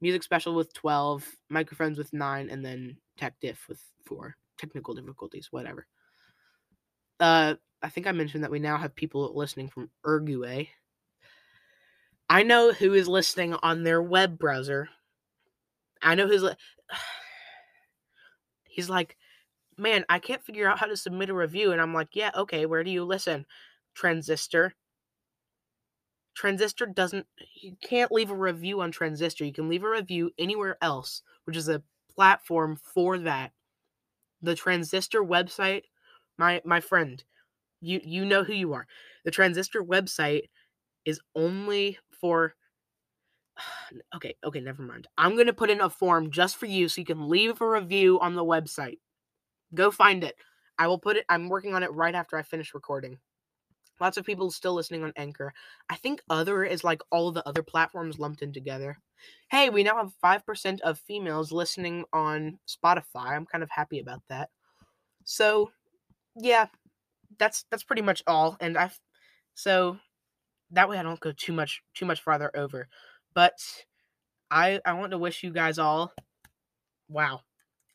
music 0.00 0.22
special 0.22 0.54
with 0.54 0.72
12, 0.74 1.26
microphones 1.48 1.98
with 1.98 2.12
9, 2.12 2.48
and 2.48 2.64
then 2.64 2.96
tech 3.16 3.34
diff 3.40 3.66
with 3.68 3.82
4. 4.06 4.36
Technical 4.56 4.94
difficulties, 4.94 5.48
whatever. 5.50 5.86
Uh, 7.18 7.54
I 7.82 7.88
think 7.88 8.06
I 8.06 8.12
mentioned 8.12 8.44
that 8.44 8.50
we 8.50 8.58
now 8.60 8.76
have 8.76 8.94
people 8.94 9.32
listening 9.34 9.68
from 9.68 9.90
Uruguay. 10.04 10.68
I 12.30 12.44
know 12.44 12.72
who 12.72 12.94
is 12.94 13.08
listening 13.08 13.54
on 13.54 13.82
their 13.82 14.00
web 14.00 14.38
browser. 14.38 14.88
I 16.00 16.14
know 16.14 16.28
who's. 16.28 16.44
Li- 16.44 16.54
He's 18.62 18.88
like, 18.88 19.16
man, 19.76 20.04
I 20.08 20.20
can't 20.20 20.44
figure 20.44 20.70
out 20.70 20.78
how 20.78 20.86
to 20.86 20.96
submit 20.96 21.28
a 21.28 21.34
review. 21.34 21.72
And 21.72 21.80
I'm 21.80 21.92
like, 21.92 22.10
yeah, 22.14 22.30
okay, 22.36 22.66
where 22.66 22.84
do 22.84 22.90
you 22.92 23.04
listen? 23.04 23.46
Transistor. 23.94 24.74
Transistor 26.34 26.86
doesn't, 26.86 27.26
you 27.60 27.76
can't 27.82 28.12
leave 28.12 28.30
a 28.30 28.36
review 28.36 28.80
on 28.80 28.92
Transistor. 28.92 29.44
You 29.44 29.52
can 29.52 29.68
leave 29.68 29.82
a 29.82 29.90
review 29.90 30.30
anywhere 30.38 30.78
else, 30.80 31.22
which 31.44 31.56
is 31.56 31.68
a 31.68 31.82
platform 32.14 32.76
for 32.94 33.18
that. 33.18 33.50
The 34.40 34.54
Transistor 34.54 35.22
website, 35.22 35.82
my 36.38 36.62
my 36.64 36.80
friend, 36.80 37.22
you 37.82 38.00
you 38.02 38.24
know 38.24 38.42
who 38.42 38.54
you 38.54 38.72
are. 38.72 38.86
The 39.24 39.30
Transistor 39.30 39.82
website 39.82 40.44
is 41.04 41.20
only 41.34 41.98
for 42.20 42.54
okay, 44.16 44.34
okay, 44.44 44.60
never 44.60 44.82
mind. 44.82 45.08
I'm 45.18 45.34
going 45.34 45.46
to 45.46 45.52
put 45.52 45.70
in 45.70 45.80
a 45.80 45.90
form 45.90 46.30
just 46.30 46.56
for 46.56 46.66
you 46.66 46.88
so 46.88 47.00
you 47.00 47.06
can 47.06 47.28
leave 47.28 47.60
a 47.60 47.68
review 47.68 48.18
on 48.20 48.34
the 48.34 48.44
website. 48.44 48.98
Go 49.74 49.90
find 49.90 50.24
it. 50.24 50.36
I 50.78 50.86
will 50.86 50.98
put 50.98 51.16
it 51.16 51.26
I'm 51.28 51.48
working 51.48 51.74
on 51.74 51.82
it 51.82 51.92
right 51.92 52.14
after 52.14 52.36
I 52.36 52.42
finish 52.42 52.74
recording. 52.74 53.18
Lots 54.00 54.16
of 54.16 54.24
people 54.24 54.50
still 54.50 54.72
listening 54.72 55.04
on 55.04 55.12
Anchor. 55.16 55.52
I 55.90 55.96
think 55.96 56.22
other 56.30 56.64
is 56.64 56.82
like 56.82 57.02
all 57.10 57.30
the 57.32 57.46
other 57.46 57.62
platforms 57.62 58.18
lumped 58.18 58.40
in 58.40 58.50
together. 58.50 58.96
Hey, 59.50 59.68
we 59.68 59.82
now 59.82 59.96
have 59.96 60.14
5% 60.24 60.80
of 60.80 60.98
females 60.98 61.52
listening 61.52 62.04
on 62.14 62.58
Spotify. 62.66 63.32
I'm 63.32 63.44
kind 63.44 63.62
of 63.62 63.68
happy 63.70 64.00
about 64.00 64.22
that. 64.30 64.48
So, 65.24 65.70
yeah, 66.34 66.68
that's 67.38 67.64
that's 67.70 67.84
pretty 67.84 68.02
much 68.02 68.22
all 68.26 68.56
and 68.60 68.76
I've 68.76 68.98
so 69.54 69.98
that 70.72 70.88
way 70.88 70.98
I 70.98 71.02
don't 71.02 71.20
go 71.20 71.32
too 71.32 71.52
much 71.52 71.82
too 71.94 72.06
much 72.06 72.20
farther 72.22 72.50
over. 72.54 72.88
But 73.34 73.58
I 74.50 74.80
I 74.84 74.92
want 74.94 75.12
to 75.12 75.18
wish 75.18 75.42
you 75.42 75.52
guys 75.52 75.78
all 75.78 76.12
wow, 77.08 77.40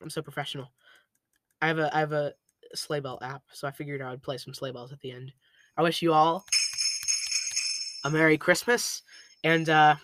I'm 0.02 0.10
so 0.10 0.22
professional. 0.22 0.72
I 1.62 1.68
have 1.68 1.80
a 1.80 1.96
I 1.96 2.00
have 2.00 2.12
a 2.12 2.34
sleigh 2.74 3.00
bell 3.00 3.20
app, 3.22 3.44
so 3.52 3.68
I 3.68 3.72
figured 3.72 4.02
I 4.02 4.12
would 4.12 4.24
play 4.24 4.38
some 4.38 4.54
sleigh 4.54 4.72
bells 4.72 4.92
at 4.92 5.00
the 5.00 5.12
end. 5.12 5.32
I 5.78 5.84
wish 5.84 6.02
you 6.02 6.14
all 6.14 6.46
a 8.04 8.10
Merry 8.10 8.38
Christmas 8.38 9.02
and 9.44 9.68
uh, 9.68 9.96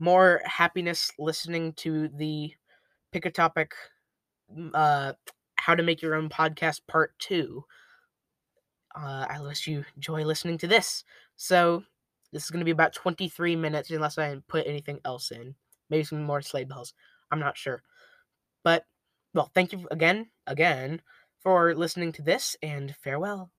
more 0.00 0.42
happiness 0.44 1.12
listening 1.18 1.72
to 1.74 2.08
the 2.08 2.52
Pick 3.12 3.26
a 3.26 3.30
Topic 3.30 3.72
uh, 4.74 5.12
How 5.56 5.74
to 5.74 5.82
Make 5.82 6.02
Your 6.02 6.14
Own 6.14 6.28
Podcast 6.28 6.80
Part 6.88 7.12
2. 7.20 7.64
Uh, 8.94 9.26
I 9.30 9.40
wish 9.40 9.66
you 9.66 9.84
enjoy 9.96 10.24
listening 10.24 10.58
to 10.58 10.66
this. 10.66 11.04
So, 11.42 11.82
this 12.32 12.44
is 12.44 12.50
going 12.50 12.60
to 12.60 12.64
be 12.64 12.70
about 12.70 12.92
23 12.92 13.56
minutes 13.56 13.90
unless 13.90 14.16
I 14.16 14.36
put 14.46 14.64
anything 14.64 15.00
else 15.04 15.32
in. 15.32 15.56
Maybe 15.90 16.04
some 16.04 16.22
more 16.22 16.40
sleigh 16.40 16.62
bells. 16.62 16.94
I'm 17.32 17.40
not 17.40 17.58
sure. 17.58 17.82
But, 18.62 18.84
well, 19.34 19.50
thank 19.52 19.72
you 19.72 19.88
again, 19.90 20.30
again, 20.46 21.02
for 21.40 21.74
listening 21.74 22.12
to 22.12 22.22
this, 22.22 22.56
and 22.62 22.94
farewell. 23.02 23.50